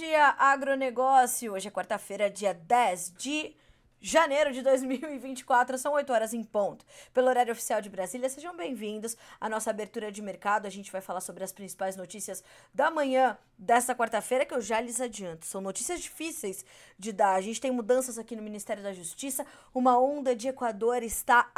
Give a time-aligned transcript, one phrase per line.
[0.00, 1.52] dia agronegócio.
[1.52, 3.54] Hoje é quarta-feira, dia 10 de
[4.00, 6.86] janeiro de 2024, são 8 horas em ponto.
[7.12, 10.64] Pelo horário oficial de Brasília, sejam bem-vindos à nossa abertura de mercado.
[10.64, 12.42] A gente vai falar sobre as principais notícias
[12.72, 15.44] da manhã desta quarta-feira, que eu já lhes adianto.
[15.44, 16.64] São notícias difíceis
[16.98, 17.34] de dar.
[17.34, 21.50] A gente tem mudanças aqui no Ministério da Justiça, uma onda de Equador está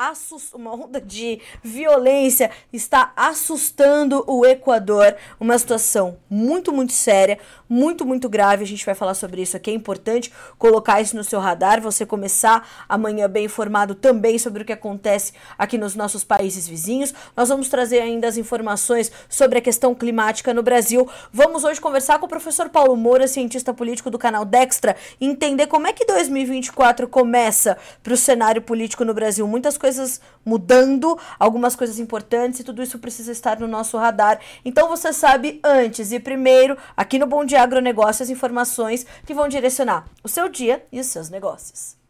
[0.52, 5.16] uma onda de violência está assustando o Equador.
[5.38, 7.38] Uma situação muito, muito séria,
[7.68, 8.64] muito, muito grave.
[8.64, 9.70] A gente vai falar sobre isso aqui.
[9.70, 11.80] É importante colocar isso no seu radar.
[11.80, 16.66] Você começar começar amanhã bem informado também sobre o que acontece aqui nos nossos países
[16.66, 17.12] vizinhos.
[17.36, 21.06] Nós vamos trazer ainda as informações sobre a questão climática no Brasil.
[21.30, 25.66] Vamos hoje conversar com o professor Paulo Moura, cientista político do canal Dextra, e entender
[25.66, 29.46] como é que 2024 começa para o cenário político no Brasil.
[29.46, 34.40] Muitas coisas mudando, algumas coisas importantes e tudo isso precisa estar no nosso radar.
[34.64, 39.48] Então você sabe antes e primeiro, aqui no Bom Dia Agronegócio, as informações que vão
[39.48, 42.01] direcionar o seu dia e os seus negócios.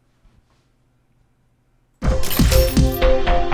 [3.13, 3.52] you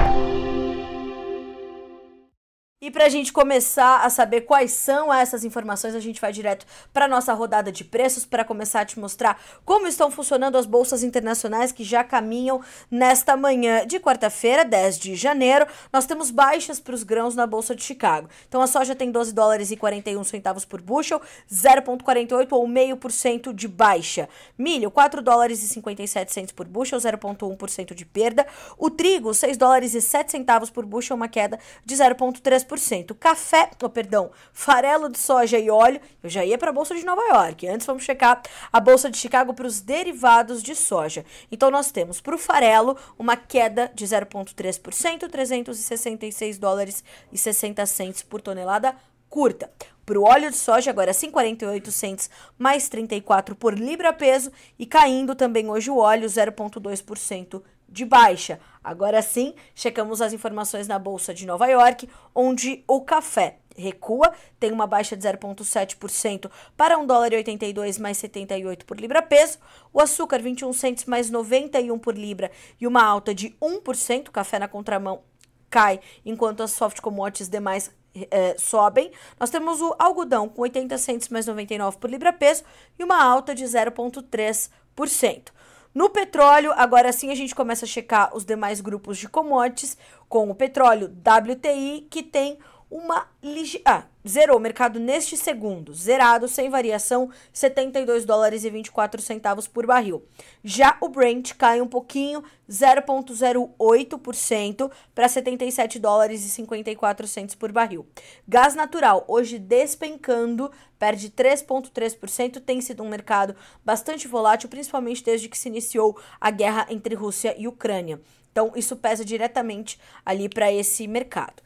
[2.81, 6.66] E para a gente começar a saber quais são essas informações, a gente vai direto
[6.94, 11.03] para nossa rodada de preços para começar a te mostrar como estão funcionando as bolsas
[11.03, 15.67] internacionais que já caminham nesta manhã de quarta-feira, 10 de janeiro.
[15.91, 18.30] Nós temos baixas para os grãos na bolsa de Chicago.
[18.47, 21.21] Então a soja tem 12 dólares e 41 centavos por bushel,
[21.52, 24.30] 0,48 ou meio por cento de baixa.
[24.58, 28.47] Milho, 4 dólares e 57 centos por bushel, 0,1% de perda.
[28.77, 32.69] O trigo, 6 dólares e 7 centavos por bushel, uma queda de 0,3%.
[32.70, 33.16] 10%.
[33.20, 37.03] Café, oh, perdão, farelo de soja e óleo, eu já ia para a bolsa de
[37.03, 37.67] Nova York.
[37.67, 41.26] Antes vamos checar a bolsa de Chicago para os derivados de soja.
[41.52, 48.21] Então nós temos para o farelo uma queda de 0,3%, 366 dólares e 60 centes
[48.21, 48.95] por tonelada
[49.30, 49.72] curta.
[50.05, 55.36] Para o óleo de soja, agora 5,48 cents mais 34 por libra peso e caindo
[55.36, 57.61] também hoje o óleo 0,2%
[57.92, 58.60] de baixa.
[58.83, 64.72] Agora sim, checamos as informações na Bolsa de Nova York, onde o café recua, tem
[64.72, 69.58] uma baixa de 0,7% para 1 dólar e 82 mais 78 por libra peso,
[69.94, 74.67] o açúcar 21 centos mais 91 por libra e uma alta de 1%, café na
[74.67, 75.22] contramão
[75.70, 77.92] cai, enquanto as soft commodities demais
[78.32, 79.11] é, sobem.
[79.39, 82.64] Nós temos o algodão com 80 centos mais 99 por libra peso
[82.98, 85.52] e uma alta de 0,3%.
[85.94, 90.50] No petróleo, agora sim a gente começa a checar os demais grupos de commodities, com
[90.50, 93.83] o petróleo WTI, que tem uma ligeira.
[93.86, 99.86] Ah, zerou o mercado neste segundo, zerado, sem variação, 72 dólares e 24 centavos por
[99.86, 100.23] barril.
[100.64, 108.08] Já o Brent cai um pouquinho, 0,08% para 77 dólares e 54 centos por barril.
[108.48, 113.55] Gás natural, hoje despencando, perde 3,3%, tem sido um mercado
[113.86, 118.20] bastante volátil, principalmente desde que se iniciou a guerra entre Rússia e Ucrânia.
[118.52, 121.61] Então, isso pesa diretamente ali para esse mercado.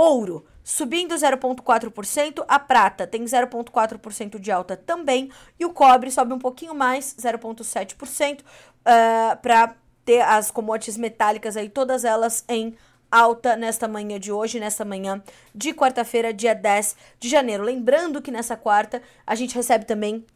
[0.00, 6.38] Ouro subindo 0,4%, a prata tem 0,4% de alta também, e o cobre sobe um
[6.38, 12.76] pouquinho mais, 0,7%, uh, para ter as commodities metálicas aí, todas elas em
[13.10, 15.22] alta nesta manhã de hoje, nesta manhã
[15.54, 17.64] de quarta-feira, dia 10 de janeiro.
[17.64, 20.26] Lembrando que nessa quarta a gente recebe também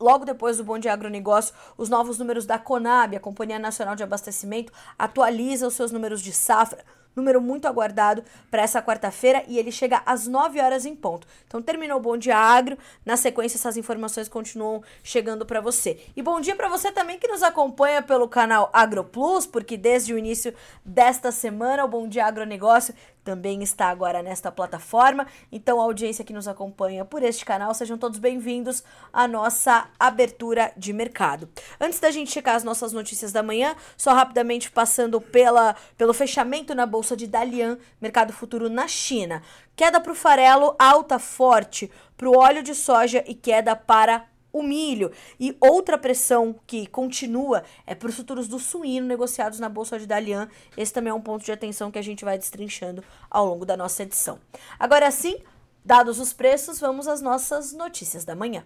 [0.00, 4.02] Logo depois do Bom Dia Agronegócio, os novos números da Conab, a Companhia Nacional de
[4.02, 6.82] Abastecimento, atualiza os seus números de safra
[7.14, 11.26] número muito aguardado para essa quarta-feira e ele chega às 9 horas em ponto.
[11.46, 16.00] Então terminou o Bom Dia Agro, na sequência essas informações continuam chegando para você.
[16.16, 20.14] E bom dia para você também que nos acompanha pelo canal Agro Plus, porque desde
[20.14, 22.94] o início desta semana o Bom Dia Agronegócio
[23.24, 25.26] também está agora nesta plataforma.
[25.52, 28.82] Então, a audiência que nos acompanha por este canal, sejam todos bem-vindos
[29.12, 31.48] à nossa abertura de mercado.
[31.80, 36.74] Antes da gente checar as nossas notícias da manhã, só rapidamente passando pela, pelo fechamento
[36.74, 39.42] na bolsa de Dalian, mercado futuro na China.
[39.74, 44.62] Queda para o farelo, alta forte para o óleo de soja e queda para o
[44.62, 45.10] milho.
[45.38, 50.06] E outra pressão que continua é para os futuros do suíno negociados na Bolsa de
[50.06, 50.48] Dalian.
[50.76, 53.76] Esse também é um ponto de atenção que a gente vai destrinchando ao longo da
[53.76, 54.38] nossa edição.
[54.78, 55.36] Agora sim,
[55.84, 58.64] dados os preços, vamos às nossas notícias da manhã.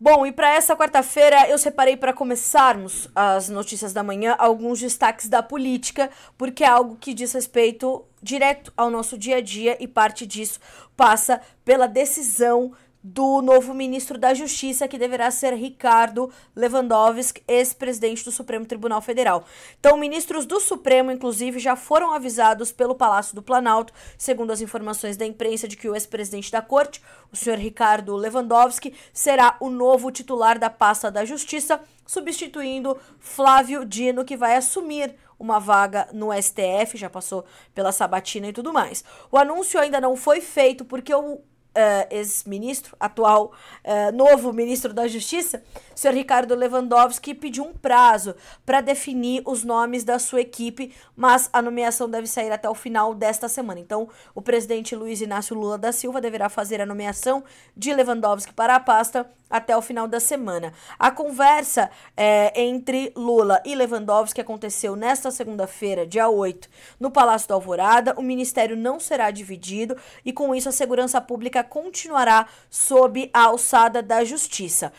[0.00, 5.28] Bom, e para essa quarta-feira eu separei para começarmos as notícias da manhã alguns destaques
[5.28, 9.88] da política, porque é algo que diz respeito direto ao nosso dia a dia e
[9.88, 10.60] parte disso
[10.96, 12.72] passa pela decisão
[13.02, 19.44] do novo ministro da Justiça, que deverá ser Ricardo Lewandowski, ex-presidente do Supremo Tribunal Federal.
[19.78, 25.16] Então, ministros do Supremo, inclusive, já foram avisados pelo Palácio do Planalto, segundo as informações
[25.16, 27.00] da imprensa, de que o ex-presidente da Corte,
[27.32, 34.24] o senhor Ricardo Lewandowski, será o novo titular da pasta da Justiça, substituindo Flávio Dino,
[34.24, 39.04] que vai assumir uma vaga no STF, já passou pela sabatina e tudo mais.
[39.30, 41.40] O anúncio ainda não foi feito porque o
[41.78, 43.52] uh, ex-ministro, atual
[43.84, 45.62] uh, novo ministro da Justiça,
[45.94, 48.34] senhor Ricardo Lewandowski, pediu um prazo
[48.66, 53.14] para definir os nomes da sua equipe, mas a nomeação deve sair até o final
[53.14, 53.78] desta semana.
[53.78, 57.44] Então, o presidente Luiz Inácio Lula da Silva deverá fazer a nomeação
[57.76, 60.72] de Lewandowski para a pasta até o final da semana.
[60.98, 66.68] A conversa é, entre Lula e Lewandowski aconteceu nesta segunda-feira, dia 8,
[67.00, 68.14] no Palácio da Alvorada.
[68.18, 74.02] O ministério não será dividido e, com isso, a segurança pública continuará sob a alçada
[74.02, 74.92] da justiça.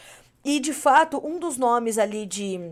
[0.43, 2.71] E, de fato, um dos nomes ali de.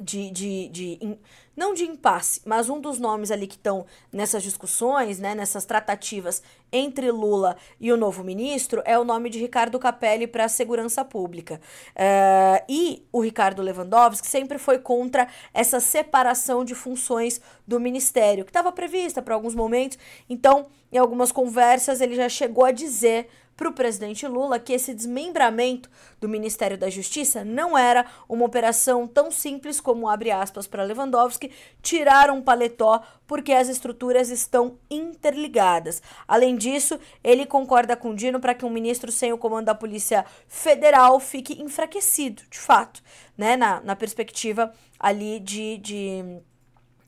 [0.00, 1.18] de, de, de
[1.56, 6.42] não de impasse, mas um dos nomes ali que estão nessas discussões, né, nessas tratativas
[6.70, 11.02] entre Lula e o novo ministro é o nome de Ricardo Capelli para a segurança
[11.04, 11.60] pública.
[11.92, 18.50] Uh, e o Ricardo Lewandowski sempre foi contra essa separação de funções do ministério, que
[18.50, 19.98] estava prevista para alguns momentos.
[20.28, 24.92] Então, em algumas conversas, ele já chegou a dizer para o presidente Lula que esse
[24.92, 25.88] desmembramento
[26.20, 31.50] do Ministério da Justiça não era uma operação tão simples como, abre aspas para Lewandowski,
[31.80, 36.02] tirar um paletó porque as estruturas estão interligadas.
[36.28, 40.24] Além disso, ele concorda com Dino para que um ministro sem o comando da Polícia
[40.46, 43.02] Federal fique enfraquecido, de fato,
[43.36, 46.40] né, na, na perspectiva ali de, de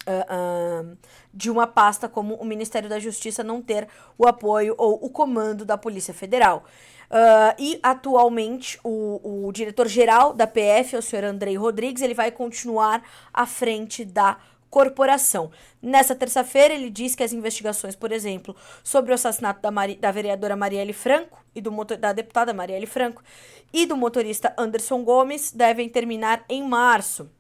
[0.09, 0.97] uh,
[1.33, 5.65] de uma pasta como o Ministério da Justiça não ter o apoio ou o comando
[5.65, 6.65] da Polícia Federal.
[7.11, 13.03] Uh, e atualmente o, o diretor-geral da PF, o senhor Andrei Rodrigues, ele vai continuar
[13.33, 14.37] à frente da
[14.71, 15.51] corporação.
[15.81, 18.55] Nessa terça-feira, ele diz que as investigações, por exemplo,
[18.85, 23.23] sobre o assassinato da, Mari, da vereadora Marielle Franco e do da deputada Marielle Franco
[23.73, 27.31] e do motorista Anderson Gomes devem terminar em março.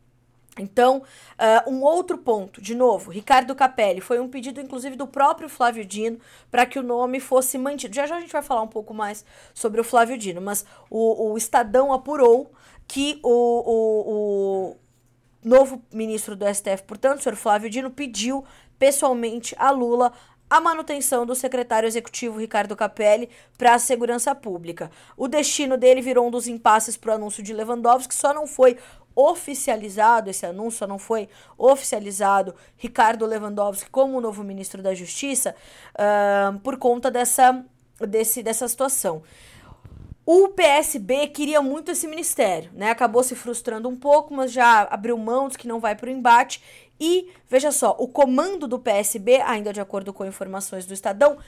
[0.60, 5.48] Então, uh, um outro ponto, de novo, Ricardo Capelli, foi um pedido, inclusive, do próprio
[5.48, 6.18] Flávio Dino
[6.50, 7.94] para que o nome fosse mantido.
[7.94, 9.24] Já já a gente vai falar um pouco mais
[9.54, 12.50] sobre o Flávio Dino, mas o, o Estadão apurou
[12.86, 14.76] que o, o, o
[15.44, 18.44] novo ministro do STF, portanto, o senhor Flávio Dino, pediu
[18.78, 20.12] pessoalmente a Lula
[20.50, 23.28] a manutenção do secretário executivo Ricardo Capelli
[23.58, 24.90] para a segurança pública.
[25.16, 28.46] O destino dele virou um dos impasses para o anúncio de Lewandowski, que só não
[28.46, 28.78] foi
[29.18, 35.56] oficializado, esse anúncio não foi oficializado, Ricardo Lewandowski como novo ministro da Justiça,
[35.94, 37.64] uh, por conta dessa,
[38.00, 39.22] desse, dessa situação.
[40.24, 42.90] O PSB queria muito esse ministério, né?
[42.90, 46.62] Acabou se frustrando um pouco, mas já abriu mãos que não vai para o embate.
[47.00, 51.38] E, veja só, o comando do PSB, ainda de acordo com informações do Estadão,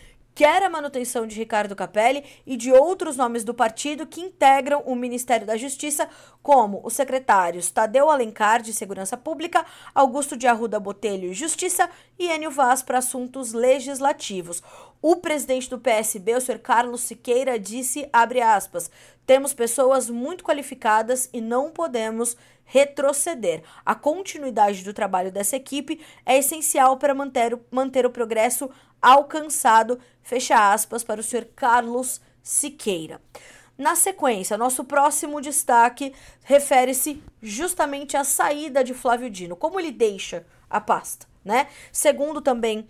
[0.41, 4.95] quer a manutenção de Ricardo Capelli e de outros nomes do partido que integram o
[4.95, 6.09] Ministério da Justiça,
[6.43, 12.51] como os secretários Tadeu Alencar, de Segurança Pública, Augusto de Arruda Botelho, Justiça e Enio
[12.51, 14.63] Vaz para assuntos legislativos.
[15.03, 18.91] O presidente do PSB, o senhor Carlos Siqueira, disse, abre aspas,
[19.27, 22.35] temos pessoas muito qualificadas e não podemos
[22.71, 23.63] retroceder.
[23.85, 28.71] A continuidade do trabalho dessa equipe é essencial para manter o, manter o progresso
[29.01, 33.21] alcançado, fecha aspas, para o senhor Carlos Siqueira.
[33.77, 40.45] Na sequência, nosso próximo destaque refere-se justamente à saída de Flávio Dino, como ele deixa
[40.69, 41.67] a pasta, né?
[41.91, 42.87] Segundo também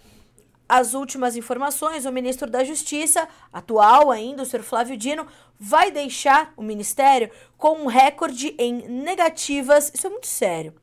[0.69, 5.27] as últimas informações, o ministro da Justiça, atual ainda, o senhor Flávio Dino,
[5.59, 9.91] vai deixar o ministério com um recorde em negativas.
[9.93, 10.75] Isso é muito sério.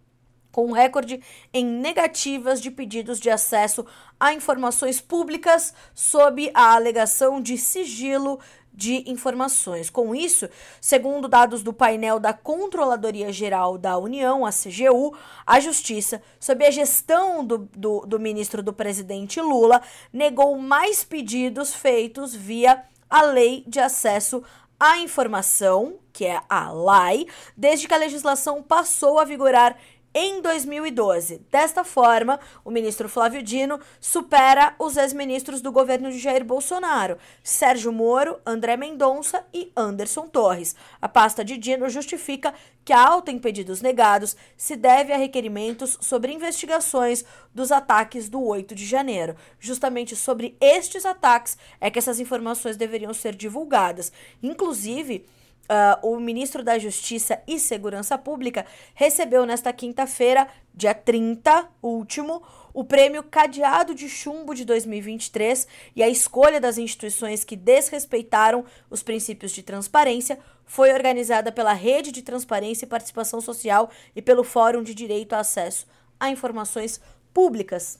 [0.57, 1.21] Com um recorde
[1.53, 3.85] em negativas de pedidos de acesso
[4.19, 8.39] a informações públicas sob a alegação de sigilo
[8.73, 9.91] de informações.
[9.91, 10.49] Com isso,
[10.81, 16.71] segundo dados do painel da Controladoria Geral da União, a CGU, a Justiça, sob a
[16.71, 19.79] gestão do, do, do ministro do presidente Lula,
[20.11, 24.41] negou mais pedidos feitos via a Lei de Acesso
[24.79, 29.77] à Informação, que é a LAI, desde que a legislação passou a vigorar
[30.13, 31.41] em 2012.
[31.51, 37.91] Desta forma, o ministro Flávio Dino supera os ex-ministros do governo de Jair Bolsonaro, Sérgio
[37.91, 40.75] Moro, André Mendonça e Anderson Torres.
[41.01, 45.97] A pasta de Dino justifica que a alta em pedidos negados se deve a requerimentos
[46.01, 49.35] sobre investigações dos ataques do 8 de janeiro.
[49.59, 54.11] Justamente sobre estes ataques é que essas informações deveriam ser divulgadas.
[54.41, 55.25] Inclusive,
[55.69, 62.41] Uh, o ministro da Justiça e Segurança Pública recebeu nesta quinta-feira, dia 30, último,
[62.73, 69.03] o prêmio Cadeado de Chumbo de 2023 e a escolha das instituições que desrespeitaram os
[69.03, 74.83] princípios de transparência foi organizada pela Rede de Transparência e Participação Social e pelo Fórum
[74.83, 75.85] de Direito a Acesso
[76.19, 77.01] a Informações
[77.33, 77.99] Públicas.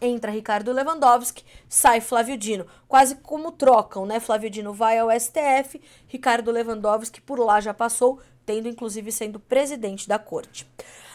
[0.00, 2.66] Entra Ricardo Lewandowski, sai Flávio Dino.
[2.86, 4.20] Quase como trocam, né?
[4.20, 10.08] Flávio Dino vai ao STF, Ricardo Lewandowski por lá já passou, tendo inclusive sendo presidente
[10.08, 10.66] da corte.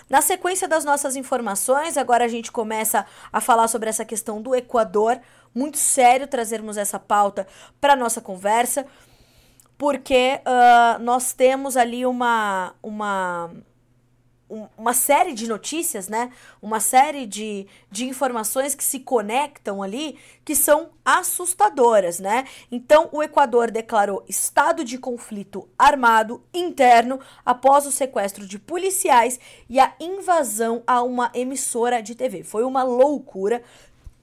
[0.09, 4.53] Na sequência das nossas informações, agora a gente começa a falar sobre essa questão do
[4.53, 5.17] Equador.
[5.55, 7.47] Muito sério trazermos essa pauta
[7.79, 8.85] para nossa conversa,
[9.77, 13.51] porque uh, nós temos ali uma, uma
[14.77, 16.31] uma série de notícias, né?
[16.61, 22.45] Uma série de, de informações que se conectam ali que são assustadoras, né?
[22.71, 29.39] Então, o Equador declarou estado de conflito armado interno após o sequestro de policiais
[29.69, 32.43] e a invasão a uma emissora de TV.
[32.43, 33.63] Foi uma loucura.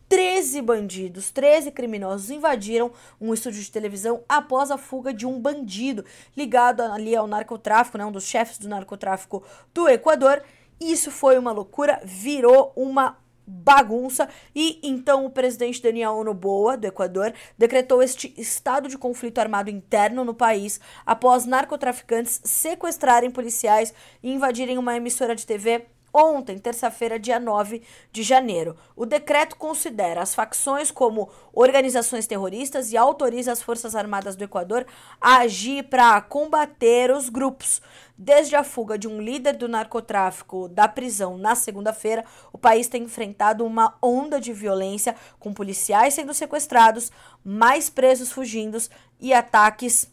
[0.08, 6.04] 13 bandidos, 13 criminosos invadiram um estúdio de televisão após a fuga de um bandido
[6.36, 9.42] ligado ali ao narcotráfico, né, um dos chefes do narcotráfico
[9.74, 10.42] do Equador.
[10.80, 17.32] Isso foi uma loucura, virou uma bagunça e então o presidente Daniel Noboa, do Equador,
[17.56, 24.78] decretou este estado de conflito armado interno no país após narcotraficantes sequestrarem policiais e invadirem
[24.78, 28.76] uma emissora de TV ontem, terça-feira, dia 9 de janeiro.
[28.96, 34.86] O decreto considera as facções como organizações terroristas e autoriza as Forças Armadas do Equador
[35.20, 37.80] a agir para combater os grupos.
[38.16, 43.04] Desde a fuga de um líder do narcotráfico da prisão na segunda-feira, o país tem
[43.04, 47.12] enfrentado uma onda de violência, com policiais sendo sequestrados,
[47.44, 48.76] mais presos fugindo
[49.20, 50.10] e ataques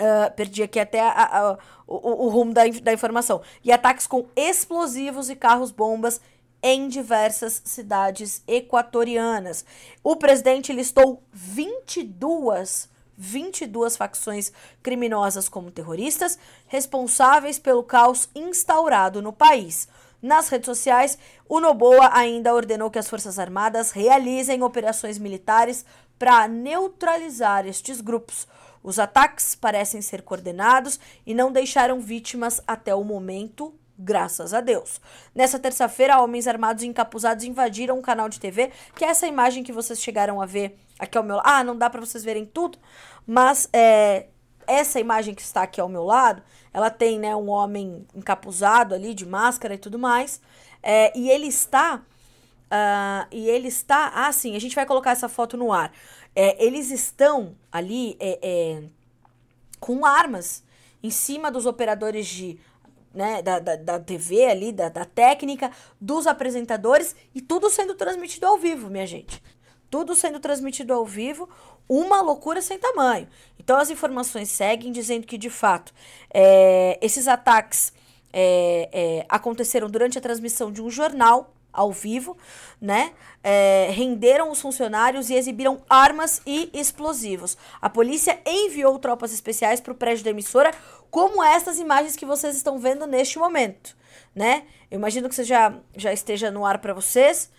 [0.00, 3.42] Uh, perdi aqui até a, a, o, o, rumo da, da informação.
[3.62, 6.22] E ataques com explosivos e carros-bombas
[6.62, 9.62] em diversas cidades equatorianas.
[10.02, 12.88] O presidente listou 22
[13.20, 14.50] 22 facções
[14.82, 19.86] criminosas como terroristas, responsáveis pelo caos instaurado no país.
[20.22, 25.84] Nas redes sociais, o Noboa ainda ordenou que as Forças Armadas realizem operações militares
[26.18, 28.46] para neutralizar estes grupos.
[28.82, 35.00] Os ataques parecem ser coordenados e não deixaram vítimas até o momento, graças a Deus.
[35.34, 39.62] Nessa terça-feira, homens armados e encapuzados invadiram um canal de TV, que é essa imagem
[39.62, 41.46] que vocês chegaram a ver aqui ao meu lado.
[41.46, 42.78] Ah, não dá para vocês verem tudo,
[43.26, 44.26] mas é,
[44.66, 49.14] essa imagem que está aqui ao meu lado, ela tem né, um homem encapuzado ali,
[49.14, 50.40] de máscara e tudo mais,
[50.82, 52.02] é, e ele está.
[52.72, 54.12] Uh, e ele está.
[54.14, 55.90] Ah, sim, a gente vai colocar essa foto no ar.
[56.34, 58.82] É, eles estão ali é, é,
[59.78, 60.62] com armas
[61.02, 62.58] em cima dos operadores de
[63.12, 65.70] né, da, da, da TV ali, da, da técnica,
[66.00, 69.42] dos apresentadores e tudo sendo transmitido ao vivo, minha gente.
[69.90, 71.48] Tudo sendo transmitido ao vivo,
[71.88, 73.28] uma loucura sem tamanho.
[73.58, 75.92] Então as informações seguem dizendo que, de fato,
[76.32, 77.92] é, esses ataques
[78.32, 82.36] é, é, aconteceram durante a transmissão de um jornal ao vivo,
[82.80, 83.12] né?
[83.42, 87.56] É, renderam os funcionários e exibiram armas e explosivos.
[87.80, 90.72] A polícia enviou tropas especiais para o prédio da emissora,
[91.10, 93.96] como essas imagens que vocês estão vendo neste momento,
[94.34, 94.64] né?
[94.90, 97.50] Eu imagino que você já, já esteja no ar para vocês.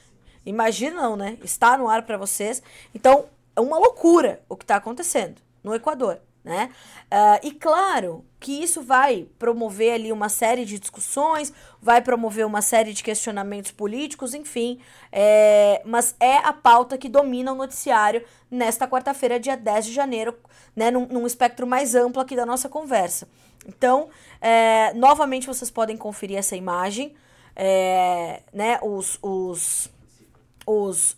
[0.45, 1.37] Imagina não, né?
[1.43, 2.61] Está no ar para vocês.
[2.93, 3.25] Então,
[3.55, 6.69] é uma loucura o que está acontecendo no Equador né?
[7.11, 12.61] Uh, e claro que isso vai promover ali uma série de discussões, vai promover uma
[12.61, 14.79] série de questionamentos políticos, enfim,
[15.11, 20.35] é, mas é a pauta que domina o noticiário nesta quarta-feira, dia 10 de janeiro,
[20.75, 23.27] né, num, num, espectro mais amplo aqui da nossa conversa.
[23.67, 24.09] Então,
[24.41, 27.13] é, novamente vocês podem conferir essa imagem,
[27.55, 29.87] é, né, os, os,
[30.65, 31.15] os uh,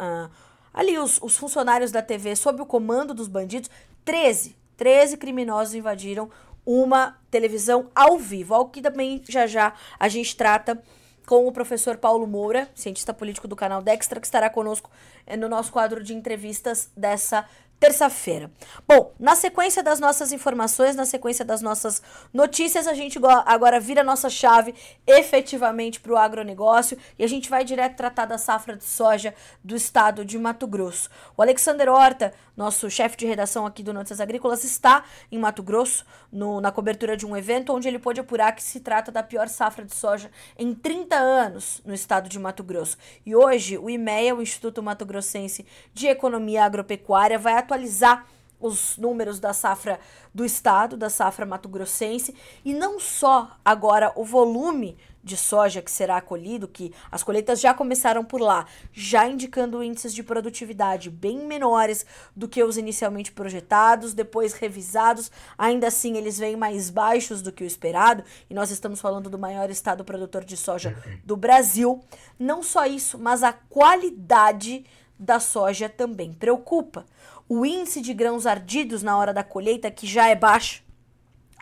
[0.00, 0.30] uh,
[0.72, 3.68] ali os, os funcionários da TV sob o comando dos bandidos,
[4.04, 6.28] 13, 13 criminosos invadiram
[6.66, 10.82] uma televisão ao vivo, algo que também já já a gente trata
[11.24, 14.90] com o professor Paulo Moura, cientista político do canal Dextra, que estará conosco
[15.24, 17.48] eh, no nosso quadro de entrevistas dessa
[17.82, 18.48] terça-feira.
[18.86, 22.00] Bom, na sequência das nossas informações, na sequência das nossas
[22.32, 24.72] notícias, a gente agora vira nossa chave
[25.04, 29.34] efetivamente para o agronegócio e a gente vai direto tratar da safra de soja
[29.64, 31.10] do estado de Mato Grosso.
[31.36, 36.06] O Alexander Horta, nosso chefe de redação aqui do Notícias Agrícolas, está em Mato Grosso,
[36.30, 39.48] no, na cobertura de um evento onde ele pôde apurar que se trata da pior
[39.48, 42.96] safra de soja em 30 anos no estado de Mato Grosso.
[43.26, 48.26] E hoje, o IMEA, o Instituto Mato Grossense de Economia Agropecuária, vai atuar atualizar
[48.60, 49.98] os números da safra
[50.32, 56.20] do estado, da safra mato-grossense, e não só agora o volume de soja que será
[56.20, 62.06] colhido, que as colheitas já começaram por lá, já indicando índices de produtividade bem menores
[62.36, 67.64] do que os inicialmente projetados, depois revisados, ainda assim eles vêm mais baixos do que
[67.64, 72.00] o esperado, e nós estamos falando do maior estado produtor de soja do Brasil.
[72.38, 74.84] Não só isso, mas a qualidade
[75.22, 77.06] da soja também preocupa.
[77.48, 80.82] O índice de grãos ardidos na hora da colheita, que já é baixo,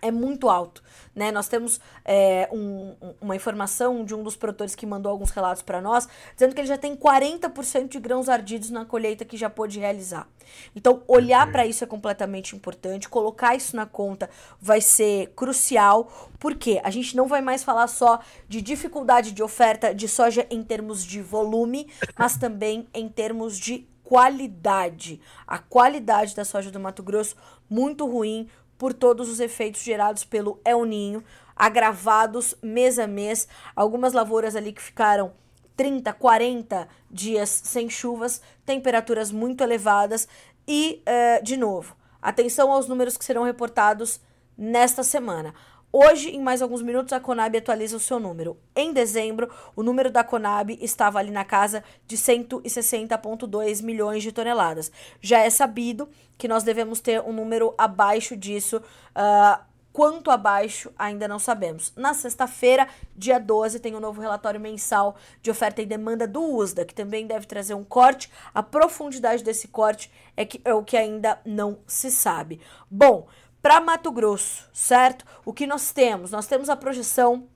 [0.02, 0.83] é muito alto.
[1.14, 1.33] Né?
[1.33, 5.80] Nós temos é, um, uma informação de um dos produtores que mandou alguns relatos para
[5.80, 9.78] nós, dizendo que ele já tem 40% de grãos ardidos na colheita que já pôde
[9.78, 10.28] realizar.
[10.75, 14.30] Então, olhar para isso é completamente importante, colocar isso na conta
[14.61, 19.95] vai ser crucial, porque a gente não vai mais falar só de dificuldade de oferta
[19.95, 21.88] de soja em termos de volume,
[22.19, 25.21] mas também em termos de qualidade.
[25.47, 27.37] A qualidade da soja do Mato Grosso
[27.71, 28.49] muito ruim,
[28.80, 31.22] por todos os efeitos gerados pelo El Ninho,
[31.54, 33.46] agravados mês a mês.
[33.76, 35.32] Algumas lavouras ali que ficaram
[35.76, 40.26] 30, 40 dias sem chuvas, temperaturas muito elevadas
[40.66, 44.18] e, uh, de novo, atenção aos números que serão reportados
[44.56, 45.54] nesta semana.
[45.92, 48.56] Hoje, em mais alguns minutos, a Conab atualiza o seu número.
[48.76, 54.92] Em dezembro, o número da Conab estava ali na casa de 160,2 milhões de toneladas.
[55.20, 58.76] Já é sabido que nós devemos ter um número abaixo disso.
[58.76, 59.61] Uh,
[59.92, 61.92] quanto abaixo, ainda não sabemos.
[61.97, 66.85] Na sexta-feira, dia 12, tem um novo relatório mensal de oferta e demanda do USDA,
[66.85, 68.30] que também deve trazer um corte.
[68.54, 72.61] A profundidade desse corte é, que, é o que ainda não se sabe.
[72.88, 73.26] Bom
[73.62, 75.25] para Mato Grosso, certo?
[75.45, 76.31] O que nós temos?
[76.31, 77.47] Nós temos a projeção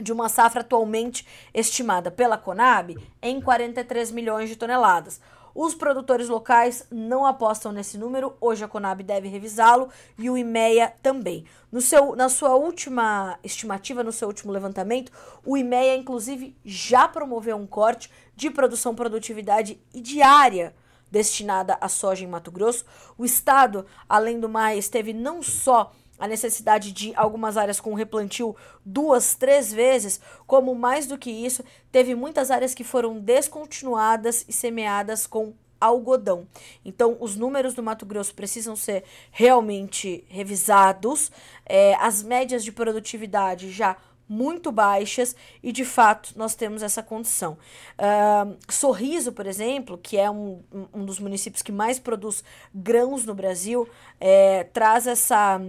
[0.00, 5.20] de uma safra atualmente estimada pela Conab em 43 milhões de toneladas.
[5.52, 10.94] Os produtores locais não apostam nesse número, hoje a Conab deve revisá-lo e o IMEA
[11.02, 11.44] também.
[11.72, 15.10] No seu, na sua última estimativa, no seu último levantamento,
[15.44, 20.72] o IMEA inclusive já promoveu um corte de produção, produtividade e diária
[21.10, 22.84] destinada à soja em Mato Grosso.
[23.18, 28.54] O estado, além do mais, teve não só a necessidade de algumas áreas com replantio
[28.84, 34.52] duas, três vezes, como mais do que isso, teve muitas áreas que foram descontinuadas e
[34.52, 36.46] semeadas com algodão.
[36.84, 41.32] Então, os números do Mato Grosso precisam ser realmente revisados.
[41.64, 43.96] É, as médias de produtividade já
[44.30, 47.58] muito baixas e de fato nós temos essa condição.
[47.98, 50.62] Uh, Sorriso, por exemplo, que é um,
[50.94, 53.88] um dos municípios que mais produz grãos no Brasil,
[54.20, 55.60] é, traz essa,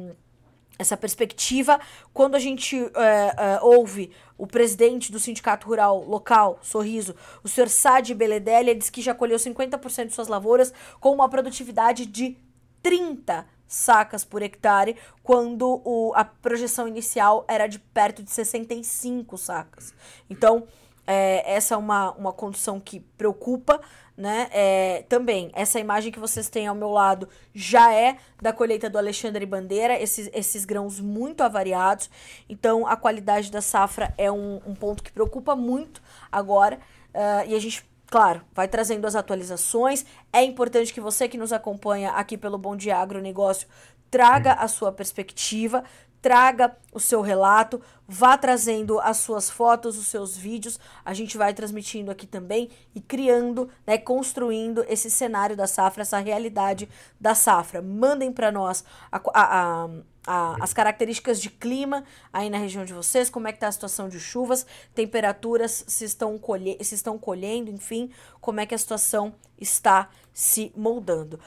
[0.77, 1.79] essa perspectiva
[2.13, 7.67] quando a gente é, é, ouve o presidente do sindicato rural local, Sorriso, o senhor
[7.67, 12.37] Sadi Beledelli, ele diz que já colheu 50% de suas lavouras com uma produtividade de
[12.83, 19.93] 30 sacas por hectare, quando o, a projeção inicial era de perto de 65 sacas.
[20.29, 20.67] Então,
[21.07, 23.79] é, essa é uma, uma condição que preocupa,
[24.17, 24.49] né?
[24.51, 28.97] É, também, essa imagem que vocês têm ao meu lado já é da colheita do
[28.97, 32.09] Alexandre Bandeira, esses, esses grãos muito avariados.
[32.49, 36.77] Então, a qualidade da safra é um, um ponto que preocupa muito agora.
[37.13, 40.05] Uh, e a gente Claro, vai trazendo as atualizações.
[40.33, 43.69] É importante que você que nos acompanha aqui pelo Bom Dia Agronegócio
[44.11, 45.85] traga a sua perspectiva,
[46.21, 50.79] traga o seu relato, vá trazendo as suas fotos, os seus vídeos.
[51.03, 56.19] A gente vai transmitindo aqui também e criando, né, construindo esse cenário da safra, essa
[56.19, 56.87] realidade
[57.19, 57.81] da safra.
[57.81, 59.89] Mandem para nós a, a, a
[60.25, 64.07] as características de clima aí na região de vocês, como é que tá a situação
[64.07, 69.33] de chuvas, temperaturas, se estão, colhe se estão colhendo, enfim, como é que a situação
[69.59, 71.39] está se moldando.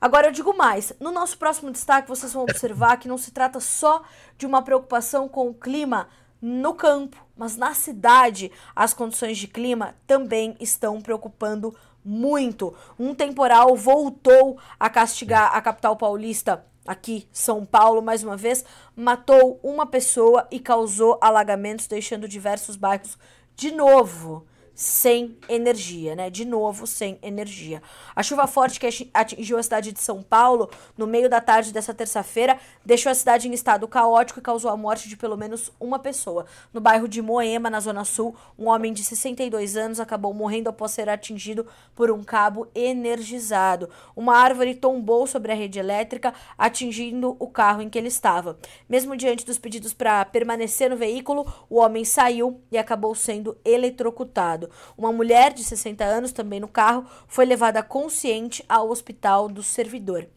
[0.00, 3.58] Agora eu digo mais, no nosso próximo destaque vocês vão observar que não se trata
[3.58, 4.02] só
[4.36, 6.08] de uma preocupação com o clima
[6.40, 12.72] no campo, mas na cidade as condições de clima também estão preocupando muito.
[12.96, 19.58] Um temporal voltou a castigar a capital paulista aqui, São Paulo, mais uma vez, matou
[19.64, 23.18] uma pessoa e causou alagamentos, deixando diversos bairros
[23.56, 24.46] de novo
[24.78, 26.30] sem energia, né?
[26.30, 27.82] De novo, sem energia.
[28.14, 31.92] A chuva forte que atingiu a cidade de São Paulo no meio da tarde dessa
[31.92, 35.98] terça-feira deixou a cidade em estado caótico e causou a morte de pelo menos uma
[35.98, 36.46] pessoa.
[36.72, 40.92] No bairro de Moema, na Zona Sul, um homem de 62 anos acabou morrendo após
[40.92, 43.90] ser atingido por um cabo energizado.
[44.14, 48.56] Uma árvore tombou sobre a rede elétrica, atingindo o carro em que ele estava.
[48.88, 54.67] Mesmo diante dos pedidos para permanecer no veículo, o homem saiu e acabou sendo eletrocutado.
[54.96, 60.28] Uma mulher de 60 anos, também no carro, foi levada consciente ao hospital do servidor.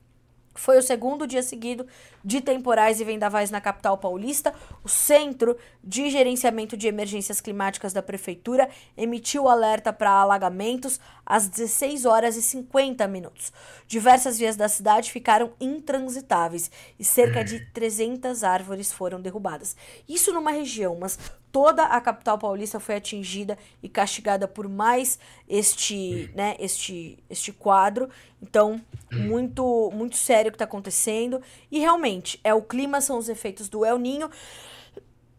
[0.54, 1.88] Foi o segundo dia seguido
[2.24, 4.54] de temporais e vendavais na capital paulista.
[4.84, 12.06] O Centro de Gerenciamento de Emergências Climáticas da Prefeitura emitiu alerta para alagamentos às 16
[12.06, 13.52] horas e 50 minutos.
[13.88, 19.76] Diversas vias da cidade ficaram intransitáveis e cerca de 300 árvores foram derrubadas.
[20.08, 21.18] Isso numa região, mas
[21.52, 28.10] toda a capital paulista foi atingida e castigada por mais este, né, este, este quadro.
[28.42, 28.82] Então,
[29.12, 31.42] muito, muito sério o que está acontecendo.
[31.70, 32.11] E realmente,
[32.44, 34.30] é o clima, são os efeitos do El Ninho.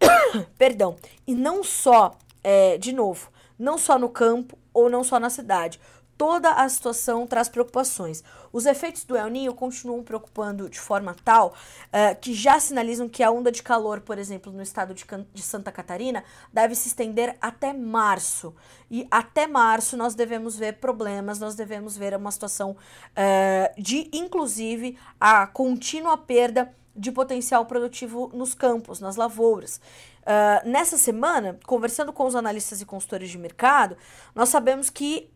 [0.56, 0.96] Perdão.
[1.26, 5.80] E não só, é, de novo, não só no campo ou não só na cidade
[6.22, 8.22] toda a situação traz preocupações.
[8.52, 13.24] Os efeitos do El Ninho continuam preocupando de forma tal uh, que já sinalizam que
[13.24, 15.04] a onda de calor, por exemplo, no estado de,
[15.34, 18.54] de, Santa Catarina, deve se estender até março.
[18.88, 24.96] E até março nós devemos ver problemas, nós devemos ver uma situação uh, de, inclusive,
[25.20, 29.80] a contínua perda de potencial produtivo nos campos, nas lavouras.
[30.20, 33.96] Uh, nessa semana, conversando com os analistas e consultores de mercado,
[34.36, 35.28] nós sabemos que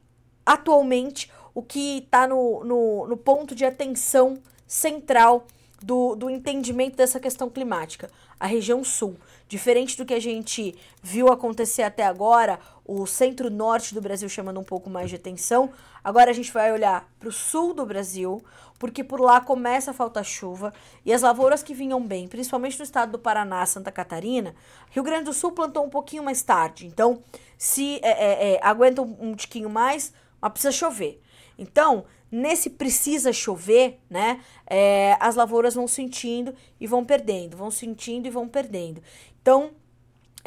[0.47, 5.47] atualmente o que está no, no, no, ponto de atenção central
[5.83, 9.17] do, do entendimento dessa questão climática, a região sul.
[9.49, 14.65] Diferente do que a gente viu acontecer até agora, o centro-norte do Brasil chamando um
[14.65, 15.71] pouco mais de atenção,
[16.03, 18.43] agora a gente vai olhar para o sul do Brasil,
[18.79, 20.73] porque por lá começa a faltar chuva
[21.05, 24.55] e as lavouras que vinham bem, principalmente no estado do Paraná, Santa Catarina,
[24.91, 26.87] Rio Grande do Sul plantou um pouquinho mais tarde.
[26.87, 27.23] Então,
[27.57, 30.13] se é, é, é, aguenta um, um tiquinho mais,
[30.49, 31.21] mas precisa chover.
[31.59, 34.41] Então, nesse precisa chover, né?
[34.67, 39.03] É, as lavouras vão sentindo e vão perdendo, vão sentindo e vão perdendo.
[39.41, 39.71] Então,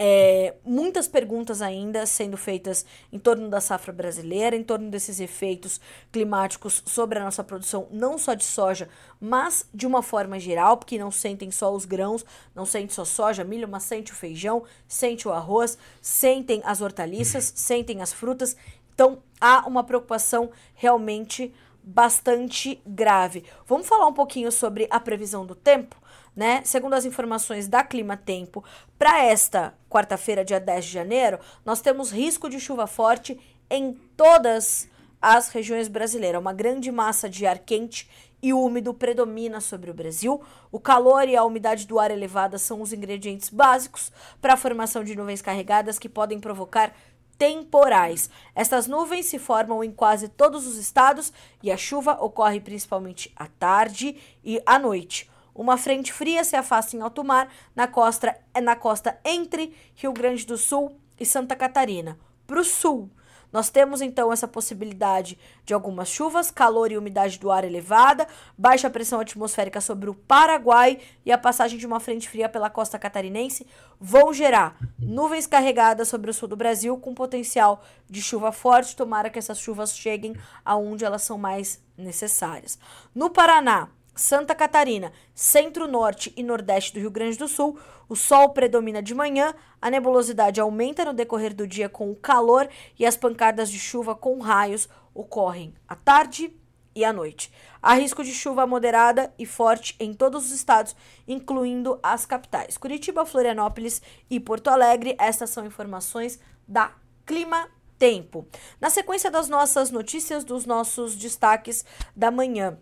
[0.02, 5.82] é, muitas perguntas ainda sendo feitas em torno da safra brasileira, em torno desses efeitos
[6.10, 8.88] climáticos sobre a nossa produção, não só de soja,
[9.20, 12.24] mas de uma forma geral, porque não sentem só os grãos,
[12.56, 17.52] não sente só soja, milho, mas sente o feijão, sente o arroz, sentem as hortaliças,
[17.54, 18.56] sentem as frutas
[19.00, 23.46] então, há uma preocupação realmente bastante grave.
[23.66, 25.96] Vamos falar um pouquinho sobre a previsão do tempo?
[26.36, 26.62] Né?
[26.66, 28.62] Segundo as informações da Clima Tempo,
[28.98, 34.90] para esta quarta-feira, dia 10 de janeiro, nós temos risco de chuva forte em todas
[35.22, 36.42] as regiões brasileiras.
[36.42, 38.10] Uma grande massa de ar quente
[38.42, 40.42] e úmido predomina sobre o Brasil.
[40.72, 45.04] O calor e a umidade do ar elevada são os ingredientes básicos para a formação
[45.04, 46.94] de nuvens carregadas que podem provocar
[47.40, 48.30] temporais.
[48.54, 51.32] Estas nuvens se formam em quase todos os estados
[51.64, 55.32] e a chuva ocorre principalmente à tarde e à noite.
[55.56, 60.46] Uma frente fria se afasta em alto mar na costa, na costa entre Rio Grande
[60.46, 62.20] do Sul e Santa Catarina.
[62.46, 63.10] Para o sul,
[63.52, 68.90] nós temos então essa possibilidade de algumas chuvas, calor e umidade do ar elevada, baixa
[68.90, 73.66] pressão atmosférica sobre o Paraguai e a passagem de uma frente fria pela costa catarinense
[74.00, 78.96] vão gerar nuvens carregadas sobre o sul do Brasil com potencial de chuva forte.
[78.96, 82.80] Tomara que essas chuvas cheguem aonde elas são mais necessárias.
[83.14, 87.80] No Paraná, Santa Catarina, centro-norte e nordeste do Rio Grande do Sul,
[88.10, 92.68] o sol predomina de manhã, a nebulosidade aumenta no decorrer do dia com o calor
[93.00, 96.54] e as pancadas de chuva com raios ocorrem à tarde
[96.94, 97.50] e à noite.
[97.82, 100.94] Há risco de chuva moderada e forte em todos os estados,
[101.26, 105.16] incluindo as capitais Curitiba, Florianópolis e Porto Alegre.
[105.18, 106.92] Estas são informações da
[107.26, 108.46] Clima Tempo.
[108.82, 112.78] Na sequência das nossas notícias, dos nossos destaques da manhã.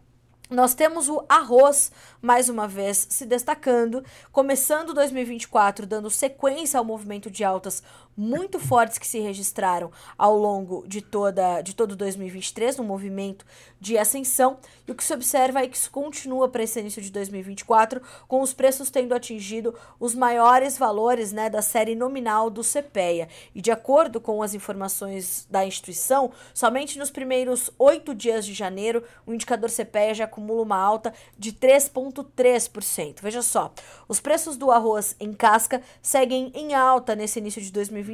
[0.50, 7.30] Nós temos o arroz, mais uma vez, se destacando, começando 2024, dando sequência ao movimento
[7.30, 7.84] de altas
[8.18, 13.46] muito fortes que se registraram ao longo de, toda, de todo 2023, no movimento
[13.80, 14.58] de ascensão.
[14.88, 18.42] E o que se observa é que isso continua para esse início de 2024, com
[18.42, 23.30] os preços tendo atingido os maiores valores né, da série nominal do CPEA.
[23.54, 29.04] E de acordo com as informações da instituição, somente nos primeiros oito dias de janeiro,
[29.28, 33.18] o indicador CPEA já acumula uma alta de 3,3%.
[33.22, 33.72] Veja só,
[34.08, 38.07] os preços do arroz em casca seguem em alta nesse início de 2024.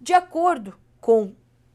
[0.00, 1.32] De acordo com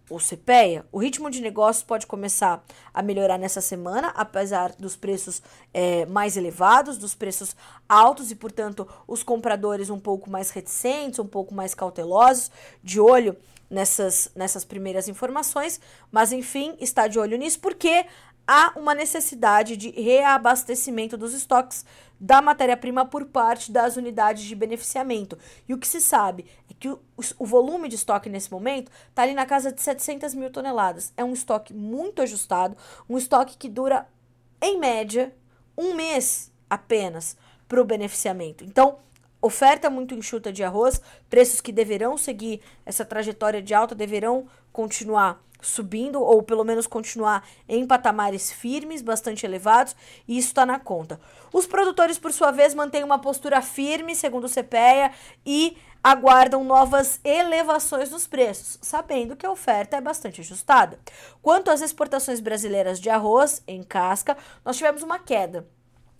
[0.09, 2.63] o CPEA, o ritmo de negócios pode começar
[2.93, 5.41] a melhorar nessa semana, apesar dos preços
[5.73, 7.55] é, mais elevados, dos preços
[7.89, 12.51] altos e, portanto, os compradores um pouco mais reticentes, um pouco mais cautelosos,
[12.83, 13.35] de olho
[13.69, 15.79] nessas, nessas primeiras informações,
[16.11, 18.05] mas enfim, está de olho nisso porque
[18.47, 21.83] há uma necessidade de reabastecimento dos estoques
[22.19, 25.37] da matéria-prima por parte das unidades de beneficiamento.
[25.67, 26.45] E o que se sabe
[26.79, 26.99] que o,
[27.39, 31.13] o volume de estoque nesse momento está ali na casa de 700 mil toneladas.
[31.15, 32.75] É um estoque muito ajustado,
[33.09, 34.07] um estoque que dura,
[34.61, 35.33] em média,
[35.77, 38.63] um mês apenas para o beneficiamento.
[38.63, 38.97] Então,
[39.41, 45.43] oferta muito enxuta de arroz, preços que deverão seguir essa trajetória de alta, deverão continuar
[45.65, 49.95] subindo ou pelo menos continuar em patamares firmes, bastante elevados,
[50.28, 51.19] e isso está na conta.
[51.51, 55.12] Os produtores, por sua vez, mantêm uma postura firme, segundo o CPEA,
[55.45, 60.99] e aguardam novas elevações nos preços, sabendo que a oferta é bastante ajustada.
[61.41, 65.67] Quanto às exportações brasileiras de arroz em casca, nós tivemos uma queda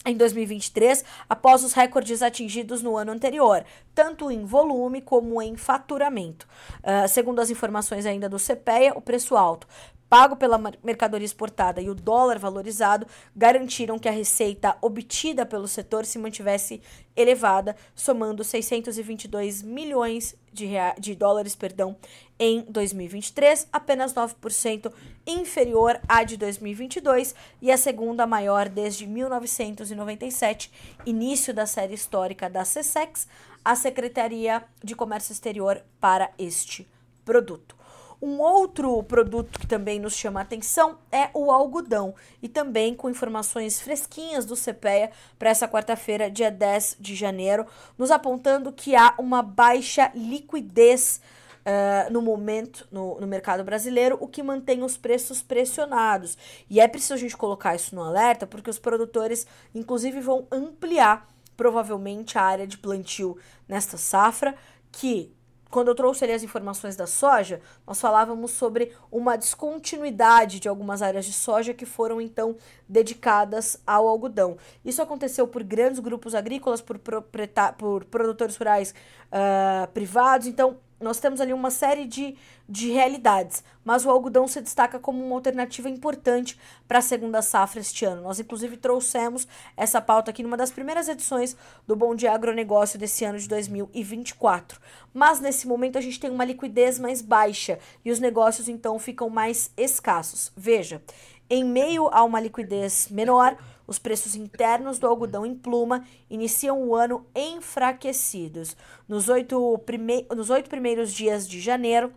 [0.06, 6.48] em 2023, após os recordes atingidos no ano anterior, tanto em volume como em faturamento.
[6.80, 9.68] Uh, segundo as informações ainda do CPEA, o preço alto
[10.10, 16.06] pago pela mercadoria exportada e o dólar valorizado garantiram que a receita obtida pelo setor
[16.06, 16.82] se mantivesse
[17.16, 21.96] elevada, somando 622 milhões de, de dólares perdão,
[22.38, 24.92] em 2023, apenas 9%
[25.26, 30.72] inferior à de 2022 e a segunda maior desde 1997,
[31.06, 33.28] início da série histórica da CSEX,
[33.64, 36.88] a Secretaria de Comércio Exterior para este
[37.24, 37.76] produto.
[38.22, 43.10] Um outro produto que também nos chama a atenção é o algodão, e também com
[43.10, 47.66] informações fresquinhas do CPEA para essa quarta-feira, dia 10 de janeiro,
[47.98, 51.22] nos apontando que há uma baixa liquidez
[51.66, 56.38] Uh, no momento no, no, mercado brasileiro, o que mantém os preços pressionados.
[56.70, 61.28] E é preciso a gente colocar isso no alerta, porque os produtores, inclusive, vão ampliar
[61.58, 63.36] provavelmente a área de plantio
[63.68, 64.54] nesta safra,
[64.92, 65.35] que
[65.76, 71.02] quando eu trouxe ali as informações da soja, nós falávamos sobre uma descontinuidade de algumas
[71.02, 72.56] áreas de soja que foram então
[72.88, 74.56] dedicadas ao algodão.
[74.86, 78.96] Isso aconteceu por grandes grupos agrícolas, por, por produtores rurais
[79.28, 80.48] uh, privados.
[80.48, 82.36] Então, nós temos ali uma série de,
[82.68, 87.80] de realidades, mas o algodão se destaca como uma alternativa importante para a segunda safra
[87.80, 88.24] este ano.
[88.24, 93.24] Nós, inclusive, trouxemos essa pauta aqui numa das primeiras edições do Bom Dia Agronegócio desse
[93.24, 94.82] ano de 2024.
[95.14, 99.30] Mas nesse momento a gente tem uma liquidez mais baixa e os negócios então ficam
[99.30, 100.52] mais escassos.
[100.58, 101.04] Veja,
[101.50, 106.96] em meio a uma liquidez menor, os preços internos do algodão em pluma iniciam o
[106.96, 108.76] ano enfraquecidos.
[109.08, 110.26] Nos oito, prime...
[110.36, 112.12] Nos oito primeiros dias de janeiro,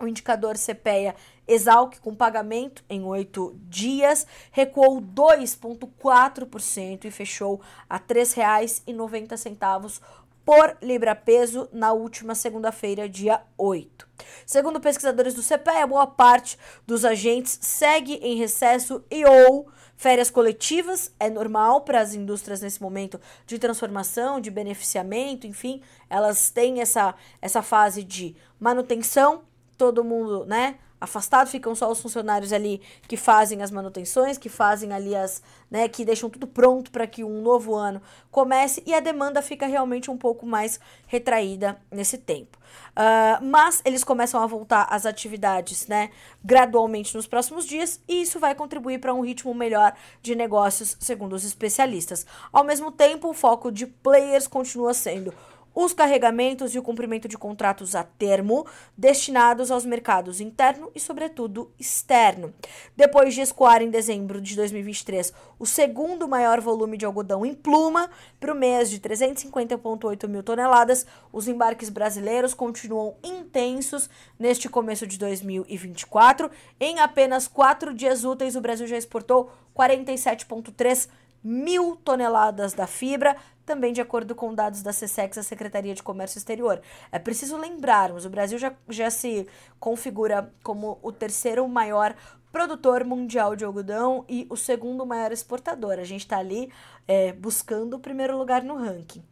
[0.00, 1.14] o indicador CPEA
[1.46, 10.00] Exalc, com pagamento em oito dias, recuou 2,4% e fechou a R$ 3,90
[10.44, 14.06] por libra-peso na última segunda-feira, dia 8.
[14.46, 21.12] Segundo pesquisadores do CPEA, boa parte dos agentes segue em recesso e ou Férias coletivas.
[21.18, 25.80] É normal para as indústrias nesse momento de transformação, de beneficiamento, enfim,
[26.10, 29.42] elas têm essa, essa fase de manutenção,
[29.78, 34.92] todo mundo, né, afastado, ficam só os funcionários ali que fazem as manutenções, que fazem
[34.92, 39.00] ali as, né, que deixam tudo pronto para que um novo ano comece e a
[39.00, 42.58] demanda fica realmente um pouco mais retraída nesse tempo.
[42.90, 46.10] Uh, mas eles começam a voltar às atividades, né,
[46.44, 51.34] gradualmente nos próximos dias e isso vai contribuir para um ritmo melhor de negócios, segundo
[51.34, 52.26] os especialistas.
[52.52, 55.34] Ao mesmo tempo, o foco de players continua sendo
[55.74, 61.70] os carregamentos e o cumprimento de contratos a termo destinados aos mercados interno e, sobretudo,
[61.78, 62.54] externo.
[62.96, 68.08] Depois de escoar em dezembro de 2023 o segundo maior volume de algodão em pluma
[68.38, 74.08] para o mês de 350,8 mil toneladas, os embarques brasileiros continuam intensos
[74.38, 76.50] neste começo de 2024.
[76.78, 81.08] Em apenas quatro dias úteis, o Brasil já exportou 47,3
[81.44, 86.38] mil toneladas da fibra, também de acordo com dados da CSEX, a Secretaria de Comércio
[86.38, 86.80] Exterior.
[87.10, 89.46] É preciso lembrarmos, o Brasil já, já se
[89.80, 92.14] configura como o terceiro maior
[92.52, 95.98] produtor mundial de algodão e o segundo maior exportador.
[95.98, 96.70] A gente está ali
[97.08, 99.24] é, buscando o primeiro lugar no ranking.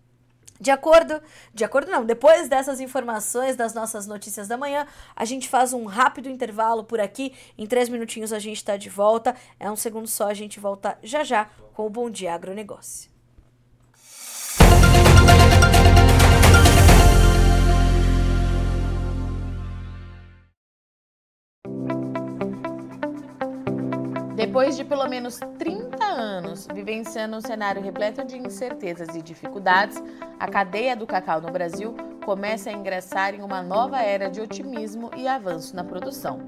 [0.63, 1.21] De acordo,
[1.53, 5.87] de acordo não, depois dessas informações das nossas notícias da manhã, a gente faz um
[5.87, 7.35] rápido intervalo por aqui.
[7.59, 9.35] Em três minutinhos a gente está de volta.
[9.59, 13.12] É um segundo só, a gente volta já já com o Bom Dia Agronegócio.
[24.53, 30.03] Depois de pelo menos 30 anos vivenciando um cenário repleto de incertezas e dificuldades,
[30.39, 35.11] a cadeia do cacau no Brasil começa a ingressar em uma nova era de otimismo
[35.17, 36.41] e avanço na produção.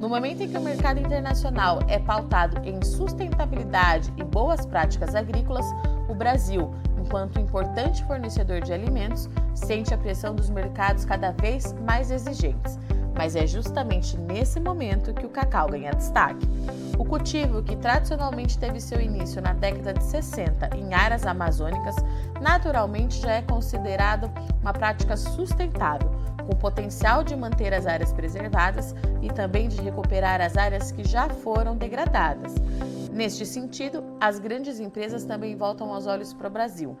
[0.00, 5.66] No momento em que o mercado internacional é pautado em sustentabilidade e boas práticas agrícolas,
[6.08, 12.10] o Brasil, enquanto importante fornecedor de alimentos, sente a pressão dos mercados cada vez mais
[12.10, 12.78] exigentes
[13.16, 16.46] mas é justamente nesse momento que o cacau ganha destaque.
[16.98, 21.94] O cultivo, que tradicionalmente teve seu início na década de 60 em áreas amazônicas,
[22.40, 26.10] naturalmente já é considerado uma prática sustentável,
[26.44, 31.28] com potencial de manter as áreas preservadas e também de recuperar as áreas que já
[31.28, 32.54] foram degradadas.
[33.14, 36.98] Neste sentido, as grandes empresas também voltam os olhos para o Brasil.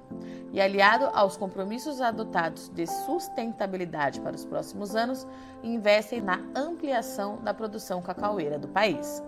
[0.52, 5.26] E aliado aos compromissos adotados de sustentabilidade para os próximos anos,
[5.60, 9.20] investem na ampliação da produção cacaueira do país.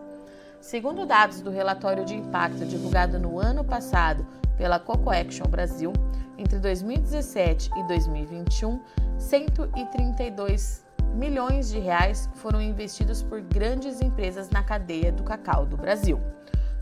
[0.60, 4.24] Segundo dados do relatório de impacto divulgado no ano passado
[4.56, 5.92] pela Coco Action Brasil,
[6.38, 8.80] entre 2017 e 2021,
[9.18, 10.84] 132
[11.16, 16.20] milhões de reais foram investidos por grandes empresas na cadeia do cacau do Brasil.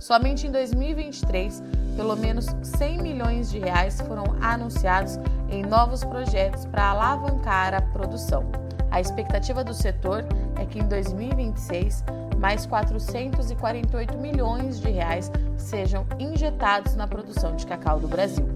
[0.05, 1.63] Somente em 2023,
[1.97, 8.45] pelo menos 100 milhões de reais foram anunciados em novos projetos para alavancar a produção.
[8.91, 10.23] A expectativa do setor
[10.61, 12.05] é que em 2026
[12.37, 18.47] mais 448 milhões de reais sejam injetados na produção de cacau do Brasil.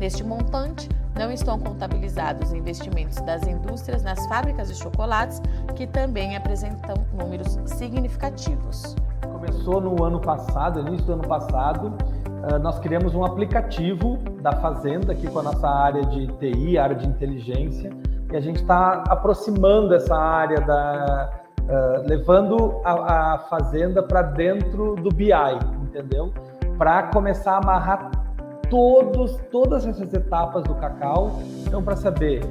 [0.00, 5.40] Neste montante, não estão contabilizados investimentos das indústrias nas fábricas de chocolates,
[5.76, 8.96] que também apresentam números significativos.
[9.46, 11.92] Começou no ano passado, início do ano passado,
[12.48, 16.96] eh, nós criamos um aplicativo da Fazenda aqui com a nossa área de TI, área
[16.96, 17.90] de inteligência,
[18.32, 21.30] e a gente está aproximando essa área da,
[21.60, 25.30] uh, levando a, a Fazenda para dentro do BI,
[25.80, 26.32] entendeu?
[26.76, 28.10] Para começar a amarrar
[28.68, 31.38] todos, todas essas etapas do cacau.
[31.64, 32.42] Então, para saber,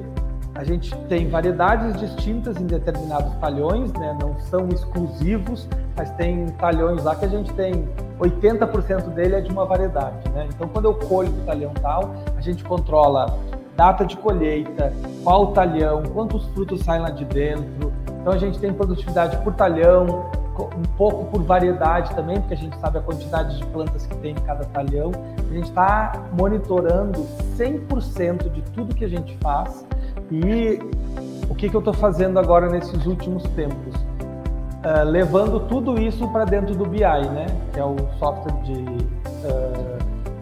[0.56, 4.16] a gente tem variedades distintas em determinados talhões, né?
[4.20, 7.86] não são exclusivos, mas tem talhões lá que a gente tem
[8.18, 10.28] 80% dele é de uma variedade.
[10.30, 10.48] Né?
[10.48, 13.38] Então, quando eu colho do talhão tal, a gente controla
[13.76, 14.92] data de colheita,
[15.22, 17.92] qual talhão, quantos frutos saem lá de dentro.
[18.20, 22.78] Então, a gente tem produtividade por talhão, um pouco por variedade também, porque a gente
[22.78, 25.12] sabe a quantidade de plantas que tem em cada talhão.
[25.38, 27.26] A gente está monitorando
[27.58, 29.85] 100% de tudo que a gente faz
[30.30, 30.78] e
[31.48, 33.94] o que, que eu estou fazendo agora nesses últimos tempos?
[33.94, 37.46] Uh, levando tudo isso para dentro do BI, né?
[37.72, 39.98] que é o software de uh,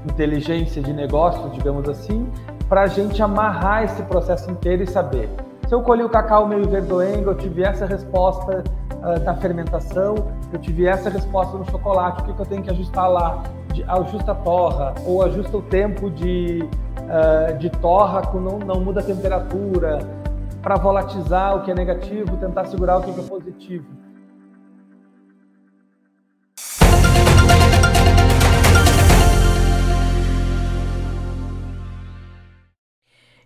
[0.06, 2.28] inteligência de negócios, digamos assim,
[2.68, 5.30] para a gente amarrar esse processo inteiro e saber.
[5.68, 10.14] Se eu colhi o cacau meio verdoengo, eu tive essa resposta uh, da fermentação,
[10.52, 13.42] eu tive essa resposta no chocolate, o que, que eu tenho que ajustar lá?
[13.72, 16.68] De, ajusta a torra, ou ajusta o tempo de,
[17.04, 19.98] uh, de torra, com não, não muda a temperatura,
[20.62, 24.04] para volatilizar o que é negativo, tentar segurar o que é positivo.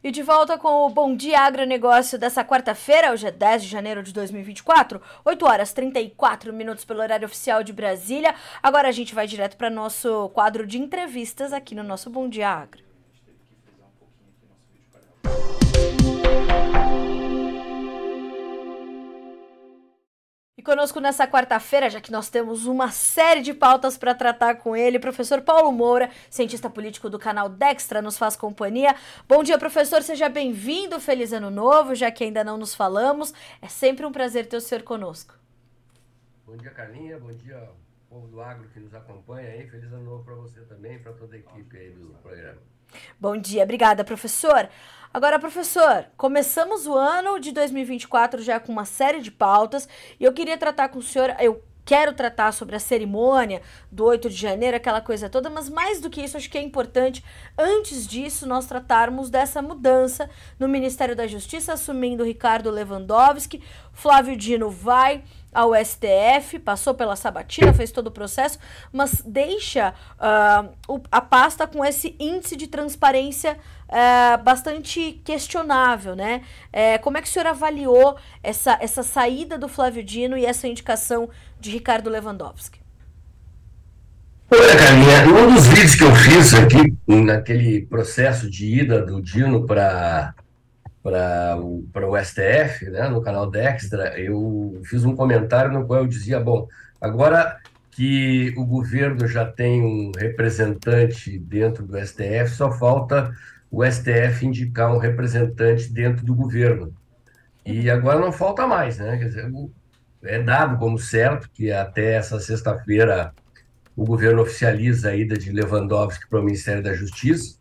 [0.09, 4.03] E de volta com o Bom Dia Agronegócio dessa quarta-feira, hoje é 10 de janeiro
[4.03, 8.35] de 2024, 8 horas 34 minutos pelo horário oficial de Brasília.
[8.63, 12.49] Agora a gente vai direto para nosso quadro de entrevistas aqui no nosso Bom Dia
[12.49, 12.88] Agro.
[20.59, 24.75] E conosco nessa quarta-feira, já que nós temos uma série de pautas para tratar com
[24.75, 28.97] ele, professor Paulo Moura, cientista político do canal Dextra, nos faz companhia.
[29.29, 33.33] Bom dia, professor, seja bem-vindo, feliz ano novo, já que ainda não nos falamos.
[33.63, 35.33] É sempre um prazer ter o senhor conosco.
[36.45, 37.71] Bom dia, Carlinha, bom dia,
[38.11, 39.71] povo do agro que nos acompanha aí.
[39.71, 42.59] Feliz ano novo para você também para toda a equipe aí do programa.
[43.21, 44.69] Bom dia, obrigada, professor.
[45.13, 49.89] Agora, professor, começamos o ano de 2024 já com uma série de pautas
[50.21, 51.35] e eu queria tratar com o senhor.
[51.41, 56.03] Eu quero tratar sobre a cerimônia do 8 de janeiro, aquela coisa toda, mas mais
[56.03, 57.25] do que isso, acho que é importante,
[57.57, 60.29] antes disso, nós tratarmos dessa mudança
[60.59, 63.63] no Ministério da Justiça, assumindo Ricardo Lewandowski.
[63.91, 68.59] Flávio Dino vai ao STF, passou pela sabatina, fez todo o processo,
[68.93, 76.43] mas deixa uh, a pasta com esse índice de transparência uh, bastante questionável, né?
[76.69, 80.69] Uh, como é que o senhor avaliou essa, essa saída do Flávio Dino e essa
[80.69, 81.29] indicação
[81.59, 82.81] de Ricardo Lewandowski?
[84.51, 89.67] Olha, Carlinha, um dos vídeos que eu fiz aqui, naquele processo de ida do Dino
[89.67, 90.35] para
[91.03, 96.41] para o STF, né, no canal Dextra, eu fiz um comentário no qual eu dizia,
[96.41, 96.69] bom,
[97.01, 97.59] agora
[97.91, 103.33] que o governo já tem um representante dentro do STF, só falta
[103.71, 106.95] o STF indicar um representante dentro do governo.
[107.67, 109.19] E agora não falta mais, né?
[109.19, 109.53] Quer dizer,
[110.23, 113.35] é dado como certo que até essa sexta-feira
[113.97, 117.58] o governo oficializa a ida de Lewandowski para o Ministério da Justiça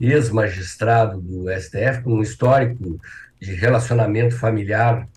[0.00, 2.98] ex-magistrado do STF, com um histórico
[3.40, 5.08] de relacionamento familiar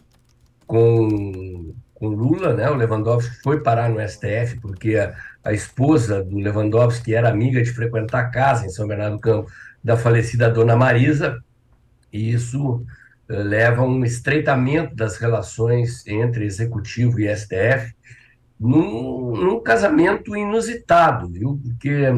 [0.66, 2.70] com, com Lula, né?
[2.70, 7.72] O Lewandowski foi parar no STF porque a, a esposa do Lewandowski era amiga de
[7.72, 9.50] frequentar a casa em São Bernardo do Campo
[9.84, 11.42] da falecida dona Marisa,
[12.12, 12.84] e isso uh,
[13.30, 17.96] leva a um estreitamento das relações entre executivo e STF,
[18.60, 21.62] num, num casamento inusitado, viu?
[21.64, 22.12] Porque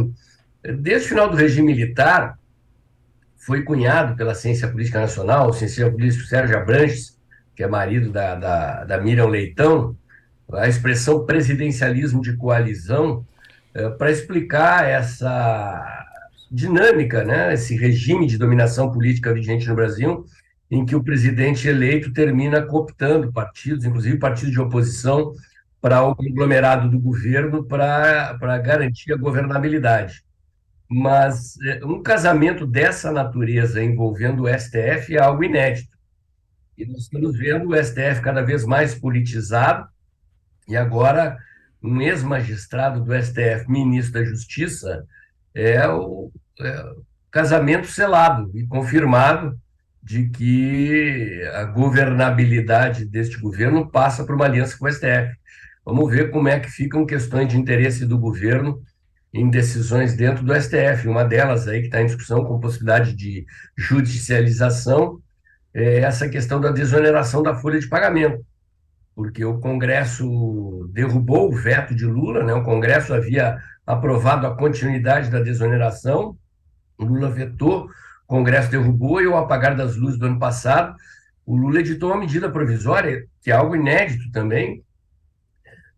[0.64, 2.39] desde o final do regime militar,
[3.40, 7.18] foi cunhado pela Ciência Política Nacional, o cientista político Sérgio Abranches,
[7.56, 9.96] que é marido da, da, da Miriam Leitão,
[10.52, 13.26] a expressão presidencialismo de coalizão,
[13.74, 16.06] é, para explicar essa
[16.52, 20.26] dinâmica, né, esse regime de dominação política vigente no Brasil,
[20.70, 25.34] em que o presidente eleito termina cooptando partidos, inclusive partidos de oposição,
[25.82, 30.24] para o conglomerado do governo para garantir a governabilidade
[30.90, 35.96] mas é, um casamento dessa natureza envolvendo o STF é algo inédito.
[36.76, 39.88] E nós estamos vendo o STF cada vez mais politizado,
[40.68, 41.38] e agora
[41.82, 45.06] um ex-magistrado do STF, ministro da Justiça,
[45.54, 46.86] é o, é
[47.30, 49.60] casamento selado e confirmado
[50.02, 55.38] de que a governabilidade deste governo passa por uma aliança com o STF.
[55.86, 58.82] Vamos ver como é que ficam questões de interesse do governo
[59.34, 61.08] em decisões dentro do STF.
[61.08, 63.46] Uma delas aí que está em discussão com possibilidade de
[63.78, 65.20] judicialização
[65.74, 68.44] é essa questão da desoneração da folha de pagamento,
[69.16, 72.54] porque o Congresso derrubou o veto de Lula, né?
[72.54, 76.36] O Congresso havia aprovado a continuidade da desoneração,
[77.00, 80.96] Lula vetou, o Congresso derrubou e o apagar das luzes do ano passado,
[81.46, 84.84] o Lula editou uma medida provisória, que é algo inédito também,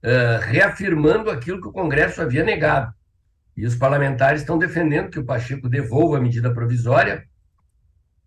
[0.03, 2.93] uh, reafirmando aquilo que o Congresso havia negado
[3.55, 7.27] e os parlamentares estão defendendo que o Pacheco devolva a medida provisória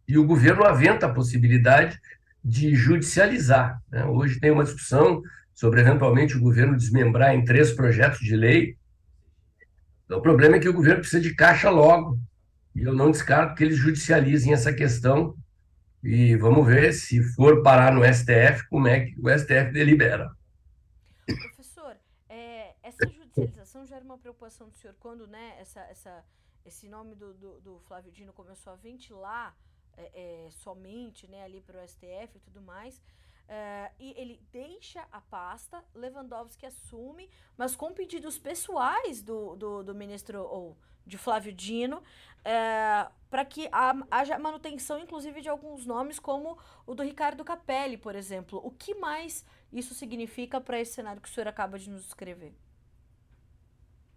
[0.07, 1.99] e o governo aventa a possibilidade
[2.45, 3.81] de judicializar.
[3.91, 4.05] Né?
[4.05, 5.23] Hoje tem uma discussão
[5.55, 8.77] sobre eventualmente o governo desmembrar em três projetos de lei.
[10.05, 12.19] Então, o problema é que o governo precisa de caixa logo,
[12.75, 15.35] e eu não descarto que eles judicializem essa questão.
[16.03, 20.31] E vamos ver se for parar no STF, como é que o STF delibera.
[21.25, 21.97] Professor,
[22.29, 23.07] é, essa
[24.05, 26.25] era uma preocupação do senhor quando né, essa, essa,
[26.65, 29.57] esse nome do, do, do Flávio Dino começou a ventilar
[29.97, 33.01] é, é, somente né, ali para o STF e tudo mais.
[33.47, 39.95] É, e ele deixa a pasta, Lewandowski assume, mas com pedidos pessoais do, do, do
[39.95, 40.77] ministro ou
[41.07, 42.03] de Flávio Dino,
[42.43, 43.69] é, para que
[44.11, 48.61] haja manutenção, inclusive, de alguns nomes, como o do Ricardo Capelli, por exemplo.
[48.65, 52.55] O que mais isso significa para esse cenário que o senhor acaba de nos descrever?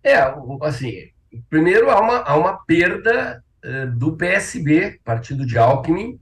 [0.08, 1.10] É, assim,
[1.50, 6.18] primeiro há uma, há uma perda uh, do PSB, partido de Alckmin,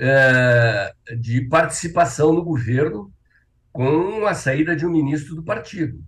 [0.00, 3.12] uh, de participação no governo
[3.72, 6.02] com a saída de um ministro do partido.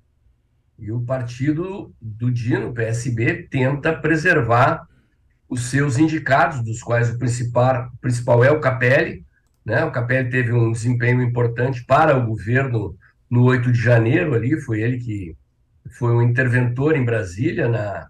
[0.77, 4.85] E o partido do Dino, PSB, tenta preservar
[5.49, 9.25] os seus indicados, dos quais o principal, o principal é o Capelli.
[9.65, 9.85] Né?
[9.85, 12.97] O Capelli teve um desempenho importante para o governo
[13.31, 15.37] no 8 de janeiro, ali, foi ele que
[15.91, 18.09] foi um interventor em Brasília na,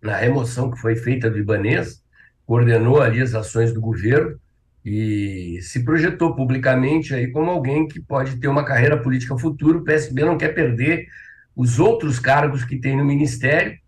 [0.00, 2.02] na remoção que foi feita do Ibanês,
[2.46, 4.38] coordenou ali as ações do governo
[4.84, 9.78] e se projetou publicamente aí como alguém que pode ter uma carreira política futura.
[9.78, 11.06] O PSB não quer perder
[11.54, 13.78] os outros cargos que tem no ministério,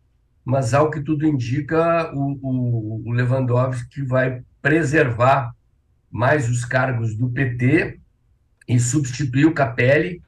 [0.44, 5.52] mas ao que tudo indica, o, o, o Lewandowski vai preservar
[6.10, 7.98] mais os cargos do PT
[8.68, 10.22] e substituir o Capelli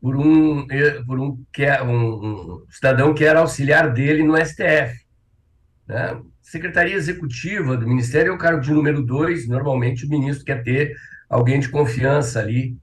[0.00, 0.66] por um,
[1.06, 5.04] por um, que é um, um cidadão que era auxiliar dele no STF.
[5.86, 6.20] Né?
[6.40, 10.96] Secretaria Executiva do Ministério é o cargo de número dois, normalmente o ministro quer ter
[11.28, 12.76] alguém de confiança ali,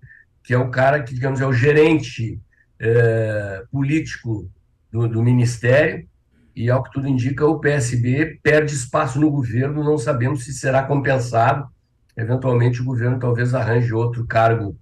[0.43, 2.39] que é o cara que, digamos, é o gerente
[2.79, 4.49] é, político
[4.91, 6.07] do, do Ministério,
[6.55, 10.81] e, ao que tudo indica, o PSB perde espaço no governo, não sabemos se será
[10.81, 11.67] compensado.
[12.15, 14.75] Eventualmente, o governo talvez arranje outro cargo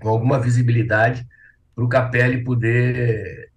[0.00, 1.26] com alguma visibilidade
[1.74, 3.50] para o Capelli poder,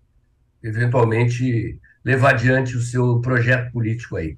[0.63, 4.37] eventualmente, levar adiante o seu projeto político aí.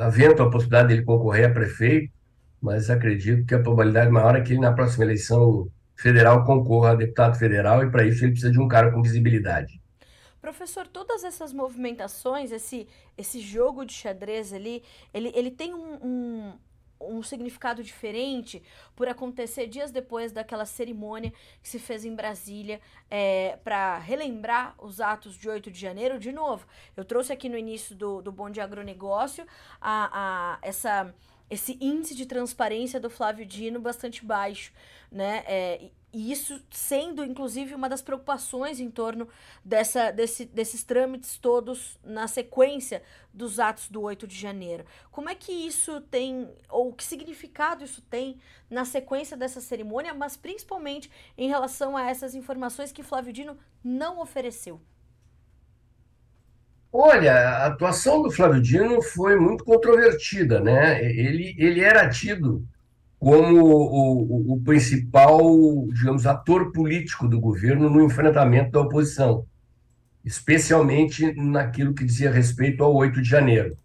[0.00, 2.12] Havendo a possibilidade dele concorrer a prefeito,
[2.60, 6.94] mas acredito que a probabilidade maior é que ele, na próxima eleição federal, concorra a
[6.94, 9.80] deputado federal, e para isso ele precisa de um cara com visibilidade.
[10.40, 12.86] Professor, todas essas movimentações, esse,
[13.16, 14.82] esse jogo de xadrez ali,
[15.12, 16.52] ele, ele tem um, um,
[17.00, 18.62] um significado diferente
[18.94, 21.32] por acontecer dias depois daquela cerimônia
[21.62, 22.80] que se fez em Brasília
[23.10, 26.18] é, para relembrar os atos de 8 de janeiro.
[26.18, 29.46] De novo, eu trouxe aqui no início do, do Bom de Agronegócio
[29.80, 31.14] a, a, essa,
[31.48, 34.72] esse índice de transparência do Flávio Dino bastante baixo,
[35.10, 35.44] né?
[35.46, 39.28] É, e isso sendo, inclusive, uma das preocupações em torno
[39.62, 43.02] dessa, desse, desses trâmites todos na sequência
[43.32, 44.84] dos atos do 8 de janeiro.
[45.10, 48.38] Como é que isso tem, ou que significado isso tem
[48.70, 54.18] na sequência dessa cerimônia, mas principalmente em relação a essas informações que Flávio Dino não
[54.18, 54.80] ofereceu?
[56.90, 61.04] Olha, a atuação do Flávio Dino foi muito controvertida, né?
[61.04, 62.66] Ele, ele era tido
[63.18, 65.40] como o, o, principal,
[65.92, 69.44] digamos, ator político do governo no enfrentamento da oposição,
[70.24, 73.76] especialmente naquilo que dizia respeito ao 8 de janeiro.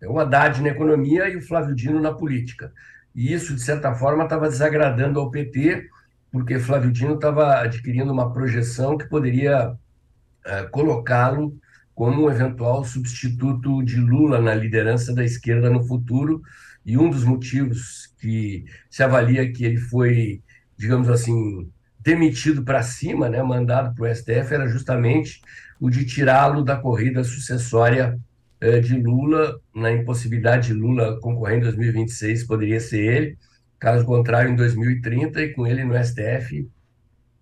[0.00, 2.72] É o Haddad na economia e o Flávio Dino na política.
[3.14, 5.88] E isso, de certa forma, estava desagradando ao PT,
[6.30, 11.58] porque Flávio Dino estava adquirindo uma projeção que poderia uh, colocá-lo
[11.98, 16.40] como um eventual substituto de Lula na liderança da esquerda no futuro,
[16.86, 20.40] e um dos motivos que se avalia que ele foi,
[20.76, 21.68] digamos assim,
[21.98, 25.42] demitido para cima, né, mandado para o STF, era justamente
[25.80, 28.16] o de tirá-lo da corrida sucessória
[28.60, 33.38] eh, de Lula, na impossibilidade de Lula concorrer em 2026, poderia ser ele,
[33.76, 36.64] caso contrário, em 2030, e com ele no STF,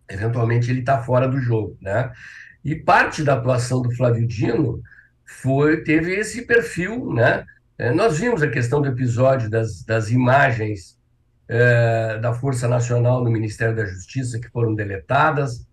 [0.09, 1.77] eventualmente ele está fora do jogo.
[1.79, 2.11] Né?
[2.67, 4.83] E parte da atuação do Flávio Dino
[5.25, 7.47] foi, teve esse perfil, né?
[7.79, 10.99] É, nós vimos a questão do episódio das, das imagens
[11.47, 15.65] é, da Força Nacional no Ministério da Justiça que foram deletadas.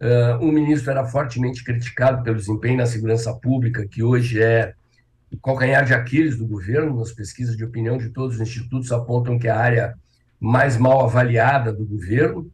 [0.00, 4.74] É, o ministro era fortemente criticado pelo desempenho na segurança pública, que hoje é
[5.32, 6.98] o calcanhar de Aquiles do governo.
[6.98, 9.94] Nas pesquisas de opinião de todos os institutos apontam que é a área
[10.40, 12.50] mais mal avaliada do governo.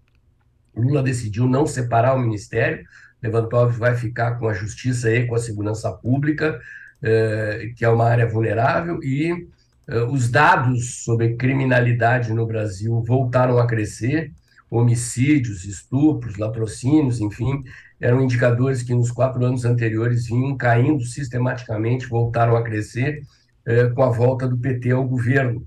[0.76, 2.84] Lula decidiu não separar o ministério.
[3.26, 6.60] Lewandowski vai ficar com a justiça e com a segurança pública.
[7.02, 9.46] Eh, que é uma área vulnerável, e
[9.86, 14.32] eh, os dados sobre criminalidade no Brasil voltaram a crescer,
[14.70, 17.62] homicídios, estupros, latrocínios, enfim,
[18.00, 23.22] eram indicadores que nos quatro anos anteriores vinham caindo sistematicamente, voltaram a crescer
[23.66, 25.66] eh, com a volta do PT ao governo.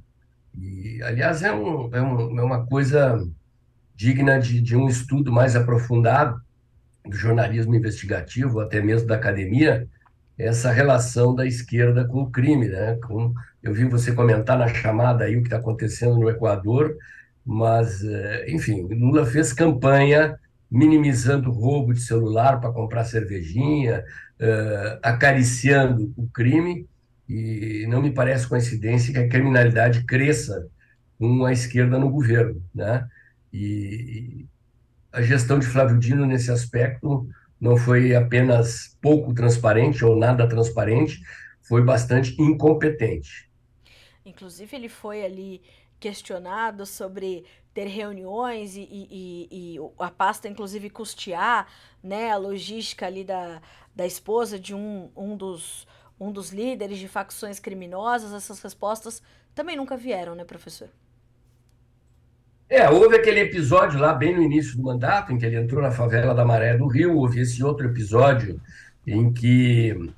[0.58, 3.24] E, aliás, é, um, é, um, é uma coisa
[3.96, 6.42] digna de, de, um estudo mais aprofundado
[7.10, 9.88] do jornalismo investigativo, até mesmo da academia,
[10.38, 12.98] essa relação da esquerda com o crime, né?
[13.06, 16.96] Com, eu vi você comentar na chamada aí o que está acontecendo no Equador,
[17.46, 20.38] mas, eh, enfim, Lula fez campanha
[20.72, 24.04] minimizando o roubo de celular para comprar cervejinha,
[24.40, 26.88] uh, acariciando o crime,
[27.28, 30.68] e não me parece coincidência que a criminalidade cresça
[31.18, 33.08] com a esquerda no governo, né?
[33.54, 34.46] E
[35.12, 37.28] a gestão de Flávio Dino nesse aspecto
[37.60, 41.22] não foi apenas pouco transparente ou nada transparente,
[41.62, 43.50] foi bastante incompetente.
[44.26, 45.62] Inclusive, ele foi ali
[46.00, 51.68] questionado sobre ter reuniões e, e, e, a pasta, inclusive, custear
[52.02, 53.62] né, a logística ali da,
[53.96, 55.88] da esposa de um, um, dos,
[56.20, 58.34] um dos líderes de facções criminosas.
[58.34, 59.22] Essas respostas
[59.54, 60.90] também nunca vieram, né, professor?
[62.70, 65.90] É, houve aquele episódio lá bem no início do mandato, em que ele entrou na
[65.90, 68.62] favela da Maré do Rio, houve esse outro episódio
[69.08, 70.14] em que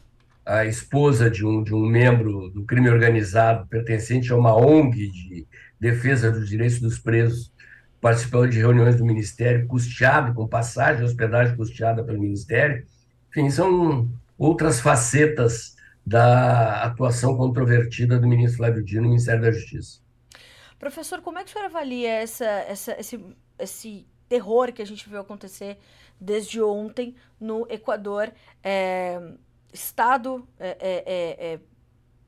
[0.45, 5.47] a esposa de um, de um membro do crime organizado pertencente a uma ONG de
[5.79, 7.53] defesa dos direitos dos presos
[8.01, 12.83] participou de reuniões do Ministério, custeado, com passagem, hospedagem custeada pelo Ministério.
[13.29, 19.99] Enfim, são outras facetas da atuação controvertida do ministro Flávio Dino no Ministério da Justiça.
[20.81, 23.23] Professor, como é que o senhor avalia essa, essa, esse,
[23.59, 25.77] esse terror que a gente viu acontecer
[26.19, 28.33] desde ontem no Equador?
[28.63, 29.21] É,
[29.71, 31.59] estado é, é, é, é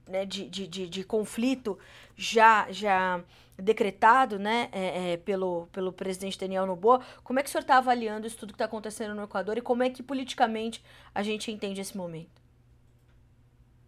[0.08, 1.80] né, de, de, de, de conflito
[2.16, 3.24] já já
[3.58, 7.02] decretado né, é, pelo, pelo presidente Daniel Noboa.
[7.24, 9.62] Como é que o senhor está avaliando isso tudo que está acontecendo no Equador e
[9.62, 10.84] como é que politicamente
[11.16, 12.43] a gente entende esse momento?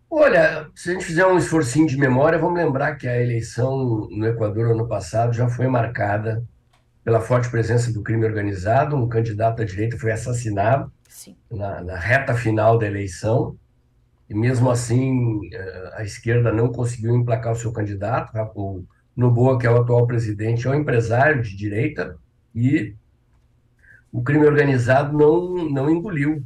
[0.09, 4.25] Olha, se a gente fizer um esforcinho de memória, vamos lembrar que a eleição no
[4.25, 6.43] Equador ano passado já foi marcada
[7.03, 8.95] pela forte presença do crime organizado.
[8.95, 10.91] Um candidato à direita foi assassinado
[11.51, 13.57] na, na, reta final da eleição.
[14.29, 18.31] E mesmo assim, eh, a esquerda não conseguiu emplacar o seu candidato.
[18.55, 18.83] O
[19.15, 22.17] Noboa, que é o atual presidente, é um empresário de direita
[22.53, 22.95] e
[24.11, 26.43] o crime organizado não, não engoliu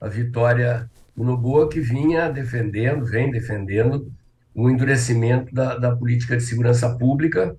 [0.00, 4.12] a vitória o Noboa que vinha defendendo, vem defendendo
[4.54, 7.56] o endurecimento da, da política de segurança pública.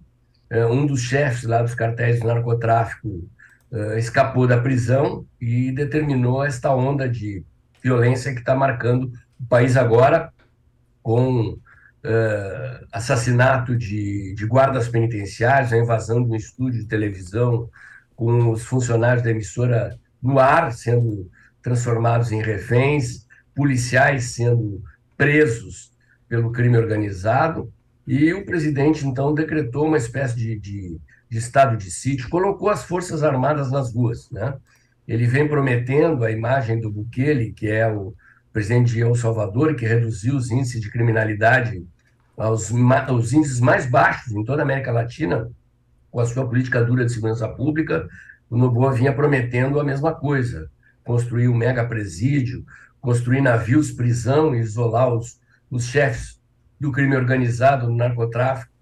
[0.50, 3.28] É, um dos chefes lá dos cartéis do narcotráfico
[3.72, 7.44] é, escapou da prisão e determinou esta onda de
[7.84, 10.32] violência que está marcando o país agora,
[11.04, 11.58] com
[12.04, 17.70] é, assassinato de, de guardas penitenciários, a invasão de um estúdio de televisão,
[18.16, 21.30] com os funcionários da emissora no ar sendo
[21.62, 23.25] transformados em reféns,
[23.56, 24.84] policiais sendo
[25.18, 25.92] presos
[26.28, 27.72] pelo crime organizado,
[28.08, 31.00] e o presidente, então, decretou uma espécie de, de,
[31.30, 34.30] de estado de sítio, colocou as Forças Armadas nas ruas.
[34.30, 34.56] Né?
[35.08, 38.14] Ele vem prometendo a imagem do Bukele, que é o
[38.54, 41.84] presidente de El Salvador, que reduziu os índices de criminalidade
[42.38, 42.72] aos,
[43.08, 45.50] aos índices mais baixos em toda a América Latina,
[46.12, 48.08] com a sua política dura de segurança pública,
[48.50, 50.70] o Noboa vinha prometendo a mesma coisa,
[51.04, 52.64] construir um mega presídio,
[53.06, 55.40] construir navios prisão e isolar os,
[55.70, 56.42] os chefes
[56.80, 58.74] do crime organizado, do narcotráfico,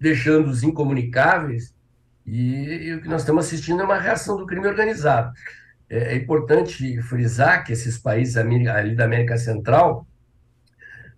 [0.00, 1.74] deixando-os incomunicáveis.
[2.24, 5.32] E, e, o que nós estamos assistindo é uma reação do crime organizado.
[5.90, 10.06] É, é importante frisar que esses países ali da América Central,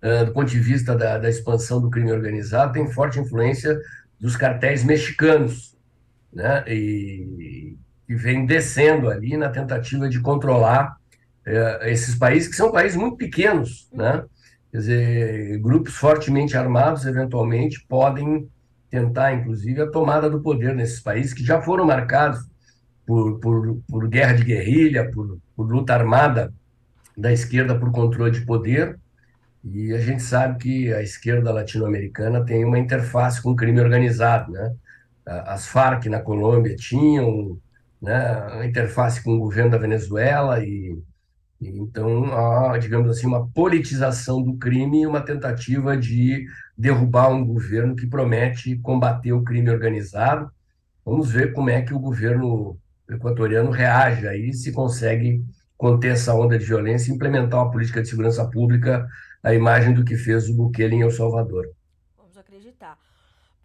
[0.03, 3.79] uh, do ponto de vista da, da expansão do crime organizado, têm forte influência
[4.19, 5.77] dos cartéis mexicanos,
[6.33, 6.64] né?
[6.67, 10.97] E, que vem descendo ali na tentativa de controlar
[11.47, 14.25] é, esses países, que são países muito pequenos, né?
[14.71, 18.49] Quer dizer, grupos fortemente armados, eventualmente, podem
[18.91, 22.41] tentar, inclusive, a tomada do poder nesses países que já foram marcados
[23.07, 26.53] por, por, por guerra de guerrilha, por, por luta armada
[27.17, 28.99] da esquerda por controle de poder.
[29.65, 34.53] E a gente sabe que a esquerda latino-americana tem uma interface com o crime organizado,
[34.53, 34.75] né?
[35.25, 37.59] As Farc na Colômbia tinham
[38.01, 40.97] né, interface com o governo da Venezuela e
[41.61, 46.47] então, há, digamos assim, uma politização do crime e uma tentativa de
[46.77, 50.51] derrubar um governo que promete combater o crime organizado.
[51.05, 52.77] Vamos ver como é que o governo
[53.09, 55.43] equatoriano reage aí, se consegue
[55.77, 59.07] conter essa onda de violência e implementar uma política de segurança pública
[59.43, 61.67] à imagem do que fez o Bukele em El Salvador.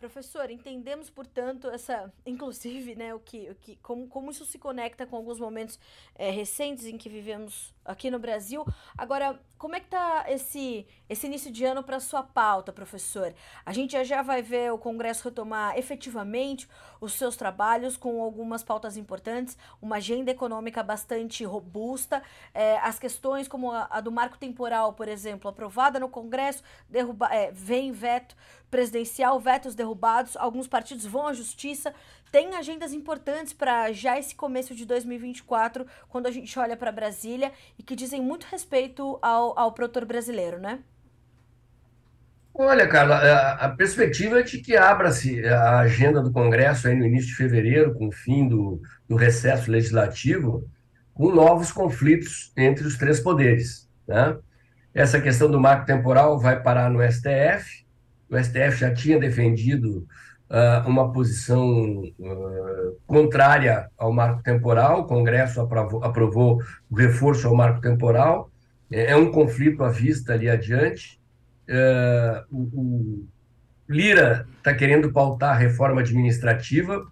[0.02, 5.06] Professor, entendemos, portanto, essa, inclusive, né, o que, o que, como, como isso se conecta
[5.06, 5.80] com alguns momentos
[6.16, 8.66] é, recentes em que vivemos aqui no Brasil.
[8.98, 13.32] Agora, como é que tá esse, esse início de ano para sua pauta, professor?
[13.64, 16.68] A gente já, já vai ver o Congresso retomar efetivamente
[17.00, 22.24] os seus trabalhos com algumas pautas importantes, uma agenda econômica bastante robusta,
[22.56, 27.28] é, as questões como a, a, do marco temporal, por exemplo, aprovada no Congresso, derruba,
[27.32, 28.36] é, vem veto
[28.72, 31.94] presidencial, vetos derrubados, alguns partidos vão à justiça,
[32.32, 37.52] tem agendas importantes para já esse começo de 2024, quando a gente olha para Brasília
[37.78, 40.80] e que dizem muito respeito ao, ao produtor brasileiro, né?
[42.54, 43.18] Olha, Carla,
[43.54, 47.94] a, perspectiva é de que abra-se a agenda do Congresso aí no início de fevereiro,
[47.94, 50.70] com o fim do, do recesso legislativo,
[51.14, 53.90] com novos conflitos entre os três poderes.
[54.06, 54.38] Né?
[54.94, 57.81] Essa questão do marco temporal vai parar no STF,
[58.32, 60.08] o STF já tinha defendido
[60.50, 67.56] uh, uma posição uh, contrária ao marco temporal, o Congresso aprovou, aprovou o reforço ao
[67.56, 68.50] marco temporal,
[68.90, 71.20] é, é um conflito à vista ali adiante.
[71.70, 73.28] Uh, o, o
[73.90, 77.06] Lira está querendo pautar a reforma administrativa,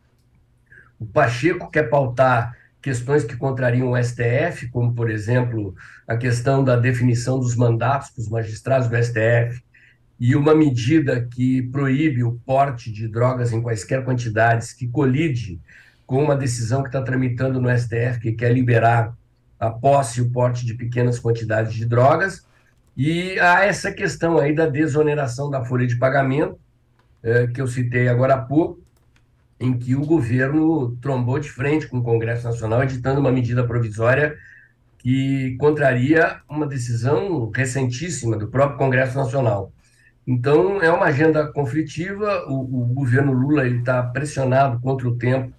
[0.97, 5.75] o Pacheco quer pautar questões que contrariam o STF, como, por exemplo,
[6.07, 9.61] a questão da definição dos mandatos para os magistrados do STF,
[10.19, 15.61] e uma medida que proíbe o porte de drogas em quaisquer quantidades, que colide
[16.05, 19.15] com uma decisão que está tramitando no STF, que quer liberar
[19.59, 22.45] a posse e o porte de pequenas quantidades de drogas,
[22.97, 26.59] e há essa questão aí da desoneração da folha de pagamento,
[27.23, 28.81] é, que eu citei agora há pouco,
[29.59, 34.35] em que o governo trombou de frente com o Congresso Nacional, editando uma medida provisória
[34.97, 39.71] que contraria uma decisão recentíssima do próprio Congresso Nacional.
[40.29, 42.45] Então, é uma agenda conflitiva.
[42.47, 45.51] O, o governo Lula está pressionado contra o tempo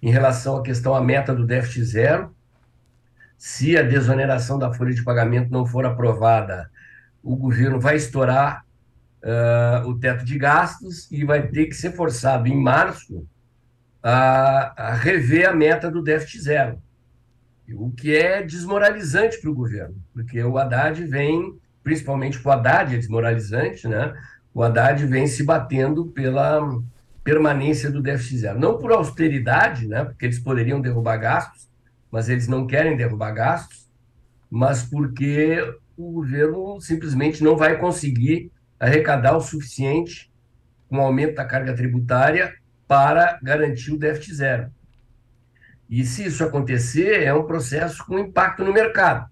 [0.00, 2.34] em relação à questão, à meta do déficit zero.
[3.36, 6.70] Se a desoneração da folha de pagamento não for aprovada,
[7.22, 8.64] o governo vai estourar
[9.22, 13.28] uh, o teto de gastos e vai ter que ser forçado em março
[14.02, 16.82] a, a rever a meta do déficit zero.
[17.74, 22.98] O que é desmoralizante para o governo, porque o Haddad vem principalmente o Haddad é
[22.98, 24.12] desmoralizante, né?
[24.52, 26.60] O Haddad vem se batendo pela
[27.22, 28.58] permanência do déficit zero.
[28.58, 30.04] Não por austeridade, né?
[30.04, 31.70] Porque eles poderiam derrubar gastos,
[32.10, 33.88] mas eles não querem derrubar gastos,
[34.50, 35.62] mas porque
[35.96, 40.28] o governo simplesmente não vai conseguir arrecadar o suficiente
[40.88, 42.52] com o aumento da carga tributária
[42.88, 44.72] para garantir o déficit zero.
[45.88, 49.30] E se isso acontecer, é um processo com impacto no mercado.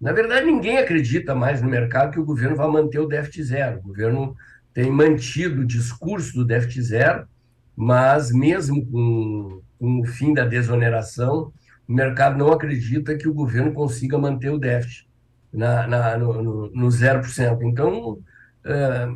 [0.00, 3.78] Na verdade, ninguém acredita mais no mercado que o governo vai manter o déficit zero.
[3.80, 4.34] O governo
[4.72, 7.28] tem mantido o discurso do déficit zero,
[7.76, 11.52] mas mesmo com, com o fim da desoneração,
[11.86, 15.06] o mercado não acredita que o governo consiga manter o déficit
[15.52, 17.58] na, na, no, no, no 0%.
[17.62, 18.18] Então,
[18.64, 19.08] é,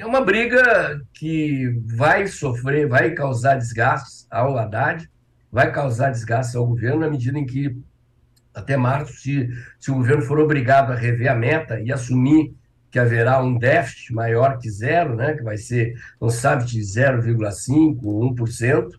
[0.00, 5.08] é uma briga que vai sofrer, vai causar desgastes ao Haddad,
[5.52, 7.76] vai causar desgastes ao governo na medida em que
[8.56, 12.54] até março, se, se o governo for obrigado a rever a meta e assumir
[12.90, 18.00] que haverá um déficit maior que zero, né, que vai ser, não sabe, de 0,5%,
[18.00, 18.98] 1%, uh,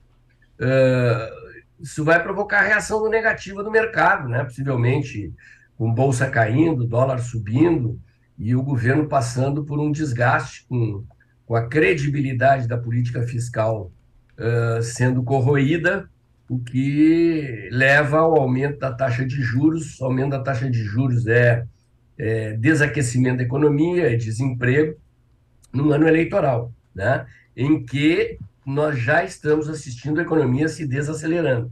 [1.79, 5.33] isso vai provocar reação negativa do mercado, né, possivelmente
[5.75, 7.99] com bolsa caindo, dólar subindo
[8.37, 11.03] e o governo passando por um desgaste com,
[11.47, 13.91] com a credibilidade da política fiscal
[14.37, 16.07] uh, sendo corroída
[16.49, 19.99] o que leva ao aumento da taxa de juros.
[19.99, 21.65] O aumento da taxa de juros é,
[22.17, 24.95] é desaquecimento da economia, é desemprego,
[25.73, 27.25] no ano eleitoral, né?
[27.55, 31.71] em que nós já estamos assistindo a economia se desacelerando.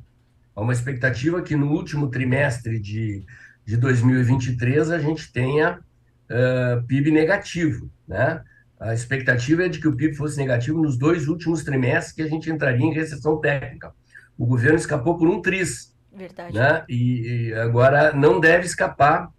[0.56, 3.26] Há uma expectativa que no último trimestre de,
[3.66, 7.90] de 2023 a gente tenha uh, PIB negativo.
[8.08, 8.42] Né?
[8.80, 12.28] A expectativa é de que o PIB fosse negativo nos dois últimos trimestres, que a
[12.28, 13.94] gente entraria em recessão técnica
[14.38, 15.94] o governo escapou por um triz.
[16.14, 16.54] Verdade.
[16.54, 16.84] Né?
[16.88, 19.30] E, e agora não deve escapar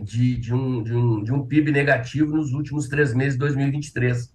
[0.00, 4.32] de, de, um, de, um, de um PIB negativo nos últimos três meses de 2023.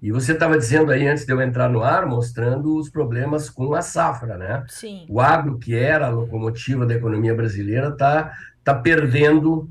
[0.00, 3.74] E você estava dizendo aí, antes de eu entrar no ar, mostrando os problemas com
[3.74, 4.64] a safra, né?
[4.68, 5.04] Sim.
[5.08, 8.32] O agro, que era a locomotiva da economia brasileira, está
[8.62, 9.62] tá perdendo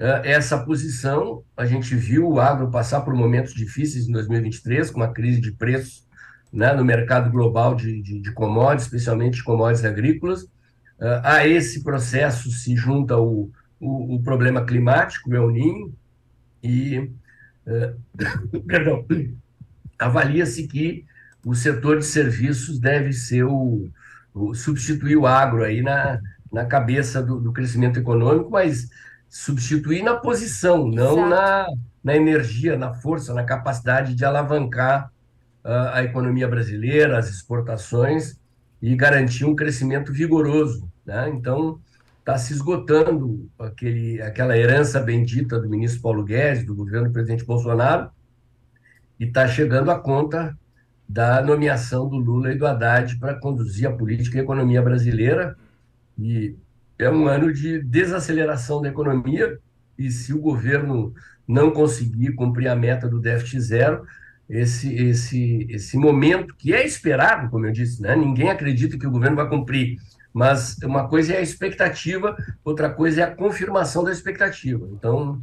[0.00, 1.44] uh, essa posição.
[1.56, 5.52] A gente viu o agro passar por momentos difíceis em 2023, com uma crise de
[5.52, 6.05] preços
[6.52, 10.42] né, no mercado global de, de, de commodities, especialmente commodities agrícolas.
[10.98, 15.94] Uh, a esse processo se junta o, o, o problema climático, o El Ninho,
[16.62, 16.98] e,
[17.66, 19.04] uh, perdão,
[19.98, 21.04] avalia-se que
[21.44, 23.88] o setor de serviços deve ser o,
[24.34, 26.20] o substituir o agro aí na,
[26.52, 28.88] na cabeça do, do, crescimento econômico, mas
[29.28, 31.66] substituir na posição, não na,
[32.02, 35.10] na energia, na força, na capacidade de alavancar
[35.66, 38.38] a economia brasileira, as exportações
[38.80, 40.88] e garantir um crescimento vigoroso.
[41.04, 41.28] Né?
[41.30, 41.80] Então,
[42.20, 47.44] está se esgotando aquele, aquela herança bendita do ministro Paulo Guedes, do governo do presidente
[47.44, 48.10] Bolsonaro,
[49.18, 50.56] e está chegando a conta
[51.08, 55.56] da nomeação do Lula e do Haddad para conduzir a política e a economia brasileira.
[56.18, 56.56] E
[56.98, 59.58] é um ano de desaceleração da economia,
[59.98, 61.14] e se o governo
[61.46, 64.04] não conseguir cumprir a meta do déficit zero,
[64.48, 68.14] esse, esse, esse momento que é esperado, como eu disse, né?
[68.14, 69.96] ninguém acredita que o governo vai cumprir,
[70.32, 74.86] mas uma coisa é a expectativa, outra coisa é a confirmação da expectativa.
[74.92, 75.42] Então,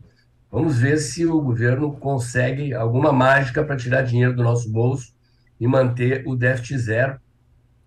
[0.52, 5.14] vamos ver se o governo consegue alguma mágica para tirar dinheiro do nosso bolso
[5.60, 7.20] e manter o déficit zero,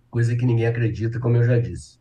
[0.09, 1.97] coisa que ninguém acredita, como eu já disse.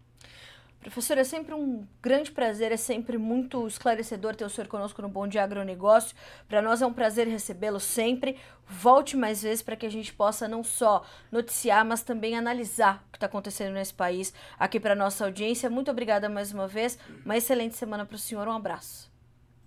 [0.87, 5.09] Professor, é sempre um grande prazer, é sempre muito esclarecedor ter o senhor conosco no
[5.09, 6.17] Bom Dia Agronegócio.
[6.49, 8.37] Para nós é um prazer recebê-lo sempre.
[8.69, 13.11] Volte mais vezes para que a gente possa não só noticiar, mas também analisar o
[13.11, 15.69] que está acontecendo nesse país aqui para nossa audiência.
[15.69, 16.97] Muito obrigada mais uma vez.
[17.25, 18.47] Uma excelente semana para o senhor.
[18.47, 19.11] Um abraço.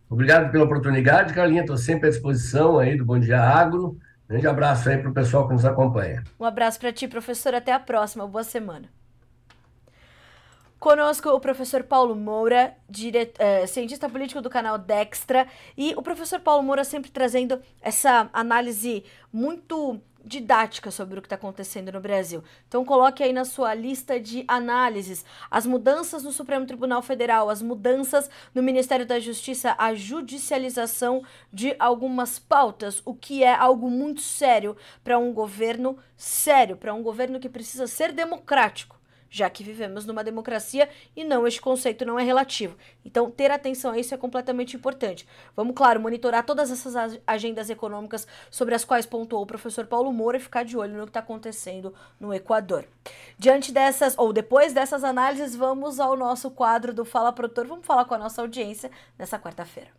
[0.10, 1.62] Obrigado pela oportunidade, Carlinha.
[1.62, 4.00] Estou sempre à disposição aí do Bom Dia Agro.
[4.26, 6.24] Grande abraço aí para o pessoal que nos acompanha.
[6.40, 7.54] Um abraço para ti, professor.
[7.54, 8.26] Até a próxima.
[8.26, 8.88] Boa semana.
[10.80, 13.34] Conosco o professor Paulo Moura, dire...
[13.38, 15.46] Uh, cientista político do canal Dextra,
[15.78, 21.36] e o professor Paulo Moura sempre trazendo essa análise muito didática sobre o que está
[21.36, 22.44] acontecendo no Brasil.
[22.68, 27.62] Então coloque aí na sua lista de análises as mudanças no Supremo Tribunal Federal, as
[27.62, 34.22] mudanças no Ministério da Justiça, a judicialização de algumas pautas, o que é algo muito
[34.22, 38.99] sério para um governo sério, para um governo que precisa ser democrático
[39.30, 42.76] já que vivemos numa democracia e não, este conceito não é relativo.
[43.06, 45.28] Então, ter atenção a isso é completamente importante.
[45.56, 50.38] Vamos, claro, monitorar todas essas agendas econômicas sobre as quais pontuou o professor Paulo Moura
[50.38, 52.86] e ficar de olho no que está acontecendo no Equador.
[53.38, 57.68] Diante dessas, ou depois dessas análises, vamos ao nosso quadro do Fala Produtor.
[57.68, 59.90] Vamos falar com a nossa audiência nessa quarta-feira.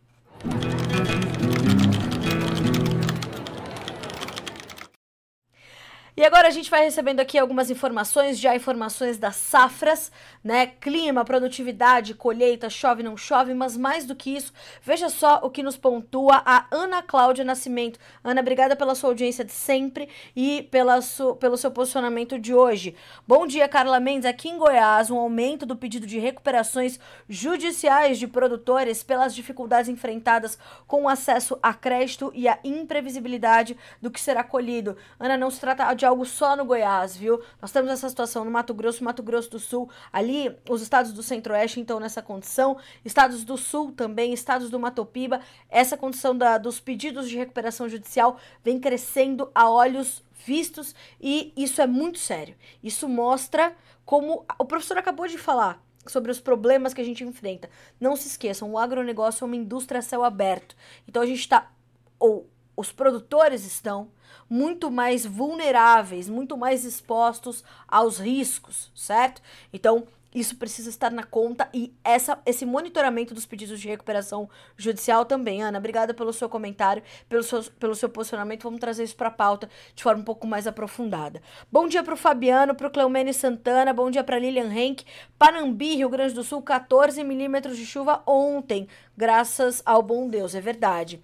[6.20, 10.12] E agora a gente vai recebendo aqui algumas informações, já informações das safras,
[10.44, 10.66] né?
[10.66, 14.52] Clima, produtividade, colheita, chove, não chove, mas mais do que isso,
[14.82, 17.98] veja só o que nos pontua a Ana Cláudia Nascimento.
[18.22, 22.94] Ana, obrigada pela sua audiência de sempre e pela su, pelo seu posicionamento de hoje.
[23.26, 24.28] Bom dia, Carla Mendes.
[24.28, 27.00] Aqui em Goiás, um aumento do pedido de recuperações
[27.30, 34.10] judiciais de produtores pelas dificuldades enfrentadas com o acesso a crédito e a imprevisibilidade do
[34.10, 34.98] que será colhido.
[35.18, 37.40] Ana, não se trata de algo só no Goiás, viu?
[37.60, 41.22] Nós temos essa situação no Mato Grosso, Mato Grosso do Sul, ali os estados do
[41.22, 46.58] Centro-Oeste estão nessa condição, estados do Sul também, estados do Mato Piba, essa condição da,
[46.58, 52.54] dos pedidos de recuperação judicial vem crescendo a olhos vistos e isso é muito sério.
[52.82, 57.70] Isso mostra como o professor acabou de falar, sobre os problemas que a gente enfrenta.
[58.00, 60.74] Não se esqueçam, o agronegócio é uma indústria a céu aberto.
[61.06, 61.70] Então a gente está,
[62.18, 62.48] ou
[62.80, 64.08] os produtores estão
[64.48, 69.42] muito mais vulneráveis, muito mais expostos aos riscos, certo?
[69.72, 75.24] Então, isso precisa estar na conta e essa, esse monitoramento dos pedidos de recuperação judicial
[75.24, 75.62] também.
[75.62, 78.62] Ana, obrigada pelo seu comentário, pelo seu, pelo seu posicionamento.
[78.62, 81.42] Vamos trazer isso para a pauta de forma um pouco mais aprofundada.
[81.70, 85.04] Bom dia para o Fabiano, para o Cleumene Santana, bom dia para Lilian Henk.
[85.36, 90.60] Panambi, Rio Grande do Sul, 14 milímetros de chuva ontem, graças ao bom Deus, é
[90.60, 91.20] verdade.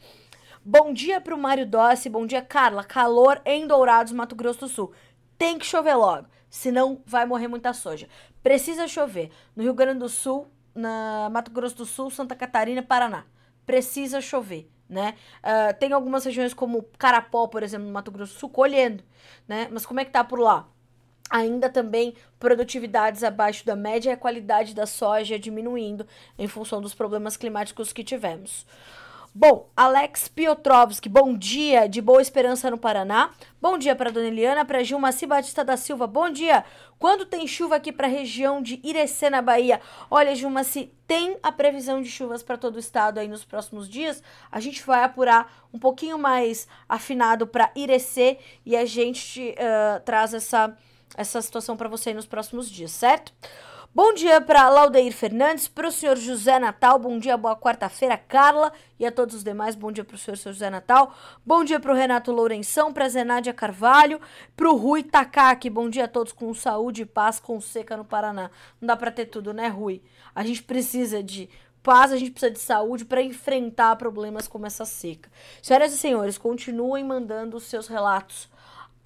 [0.68, 2.82] Bom dia pro Mário Dossi, bom dia Carla.
[2.82, 4.92] Calor em Dourados, Mato Grosso do Sul.
[5.38, 8.08] Tem que chover logo, senão vai morrer muita soja.
[8.42, 13.26] Precisa chover no Rio Grande do Sul, na Mato Grosso do Sul, Santa Catarina, Paraná.
[13.64, 15.14] Precisa chover, né?
[15.38, 19.04] Uh, tem algumas regiões como Carapó, por exemplo, no Mato Grosso do Sul, colhendo,
[19.46, 19.68] né?
[19.70, 20.68] Mas como é que tá por lá?
[21.28, 26.06] ainda também produtividades abaixo da média e a qualidade da soja diminuindo
[26.38, 28.64] em função dos problemas climáticos que tivemos.
[29.38, 33.32] Bom, Alex Piotrowski, bom dia, de Boa Esperança no Paraná.
[33.60, 36.64] Bom dia para Dona Eliana, para Gilma Batista da Silva, bom dia.
[36.98, 39.78] Quando tem chuva aqui para a região de Irecê, na Bahia?
[40.10, 43.90] Olha, Gilma, se tem a previsão de chuvas para todo o estado aí nos próximos
[43.90, 50.00] dias, a gente vai apurar um pouquinho mais afinado para Irecê e a gente uh,
[50.00, 50.74] traz essa,
[51.14, 53.34] essa situação para você nos próximos dias, certo?
[53.96, 58.70] Bom dia para Laudeir Fernandes, para o senhor José Natal, bom dia, boa quarta-feira, Carla,
[59.00, 61.14] e a todos os demais, bom dia para o senhor, senhor José Natal,
[61.46, 64.20] bom dia para o Renato Lourenção, para a Zenádia Carvalho,
[64.54, 68.04] para o Rui Takaki, bom dia a todos com saúde e paz, com seca no
[68.04, 68.50] Paraná.
[68.78, 70.02] Não dá para ter tudo, né, Rui?
[70.34, 71.48] A gente precisa de
[71.82, 75.30] paz, a gente precisa de saúde para enfrentar problemas como essa seca.
[75.62, 78.50] Senhoras e senhores, continuem mandando os seus relatos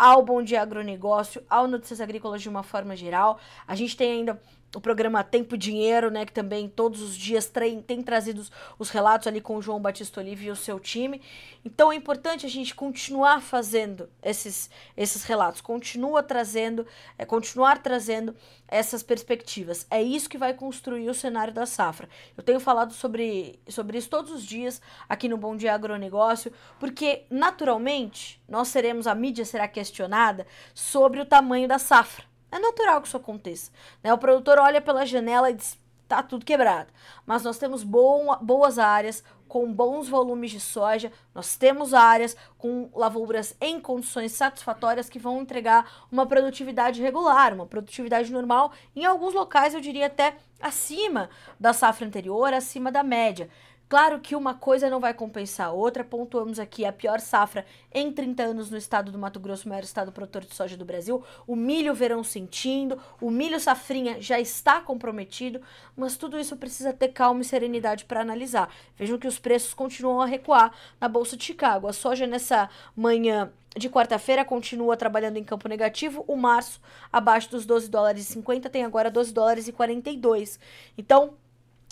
[0.00, 3.38] ao Bom Dia Agronegócio, ao Notícias Agrícolas de uma forma geral.
[3.68, 4.40] A gente tem ainda
[4.74, 8.52] o programa Tempo e Dinheiro, né, que também todos os dias tem, tem trazido os,
[8.78, 11.20] os, relatos ali com o João Batista Olive e o seu time.
[11.64, 16.86] Então é importante a gente continuar fazendo esses, esses relatos, continua trazendo,
[17.18, 18.34] é, continuar trazendo
[18.68, 19.86] essas perspectivas.
[19.90, 22.08] É isso que vai construir o cenário da safra.
[22.36, 27.24] Eu tenho falado sobre, sobre isso todos os dias aqui no Bom Dia Agronegócio, porque
[27.28, 32.29] naturalmente nós seremos, a mídia será questionada sobre o tamanho da safra.
[32.50, 33.70] É natural que isso aconteça.
[34.02, 34.12] Né?
[34.12, 35.78] O produtor olha pela janela e diz:
[36.08, 36.92] tá tudo quebrado.
[37.24, 43.56] Mas nós temos boas áreas com bons volumes de soja, nós temos áreas com lavouras
[43.60, 49.74] em condições satisfatórias que vão entregar uma produtividade regular, uma produtividade normal, em alguns locais
[49.74, 51.28] eu diria até acima
[51.58, 53.50] da safra anterior, acima da média.
[53.90, 56.04] Claro que uma coisa não vai compensar a outra.
[56.04, 60.12] Pontuamos aqui a pior safra em 30 anos no estado do Mato Grosso, maior estado
[60.12, 61.24] produtor de soja do Brasil.
[61.44, 65.60] O milho verão sentindo, o milho safrinha já está comprometido,
[65.96, 68.72] mas tudo isso precisa ter calma e serenidade para analisar.
[68.96, 71.88] Vejam que os preços continuam a recuar na Bolsa de Chicago.
[71.88, 76.24] A soja nessa manhã de quarta-feira continua trabalhando em campo negativo.
[76.28, 76.80] O março,
[77.12, 80.60] abaixo dos 12 dólares e 50, tem agora 12 dólares e 42.
[80.96, 81.34] Então,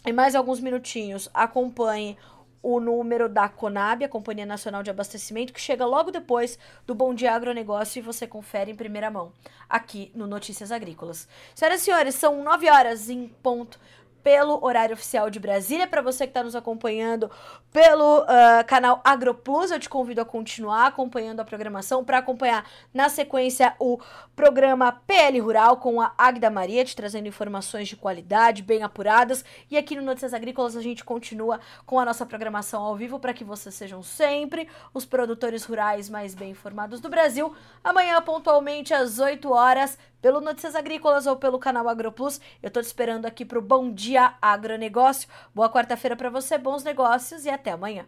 [0.04, 2.16] em mais alguns minutinhos, acompanhe
[2.62, 7.14] o número da Conab, a Companhia Nacional de Abastecimento, que chega logo depois do Bom
[7.14, 9.32] Dia Agronegócio e você confere em primeira mão
[9.68, 11.28] aqui no Notícias Agrícolas.
[11.54, 13.78] Senhoras e senhores, são nove horas em ponto
[14.22, 15.86] pelo horário oficial de Brasília.
[15.86, 17.30] Para você que está nos acompanhando
[17.72, 23.08] pelo uh, canal AgroPlus, eu te convido a continuar acompanhando a programação para acompanhar na
[23.08, 23.98] sequência o
[24.34, 29.44] programa PL Rural com a Agda Maria, te trazendo informações de qualidade, bem apuradas.
[29.70, 33.34] E aqui no Notícias Agrícolas a gente continua com a nossa programação ao vivo para
[33.34, 37.54] que vocês sejam sempre os produtores rurais mais bem informados do Brasil.
[37.82, 42.40] Amanhã, pontualmente às 8 horas, pelo Notícias Agrícolas ou pelo canal AgroPlus.
[42.62, 45.28] Eu tô te esperando aqui pro Bom Dia Agronegócio.
[45.54, 48.06] Boa quarta-feira para você, bons negócios e até amanhã.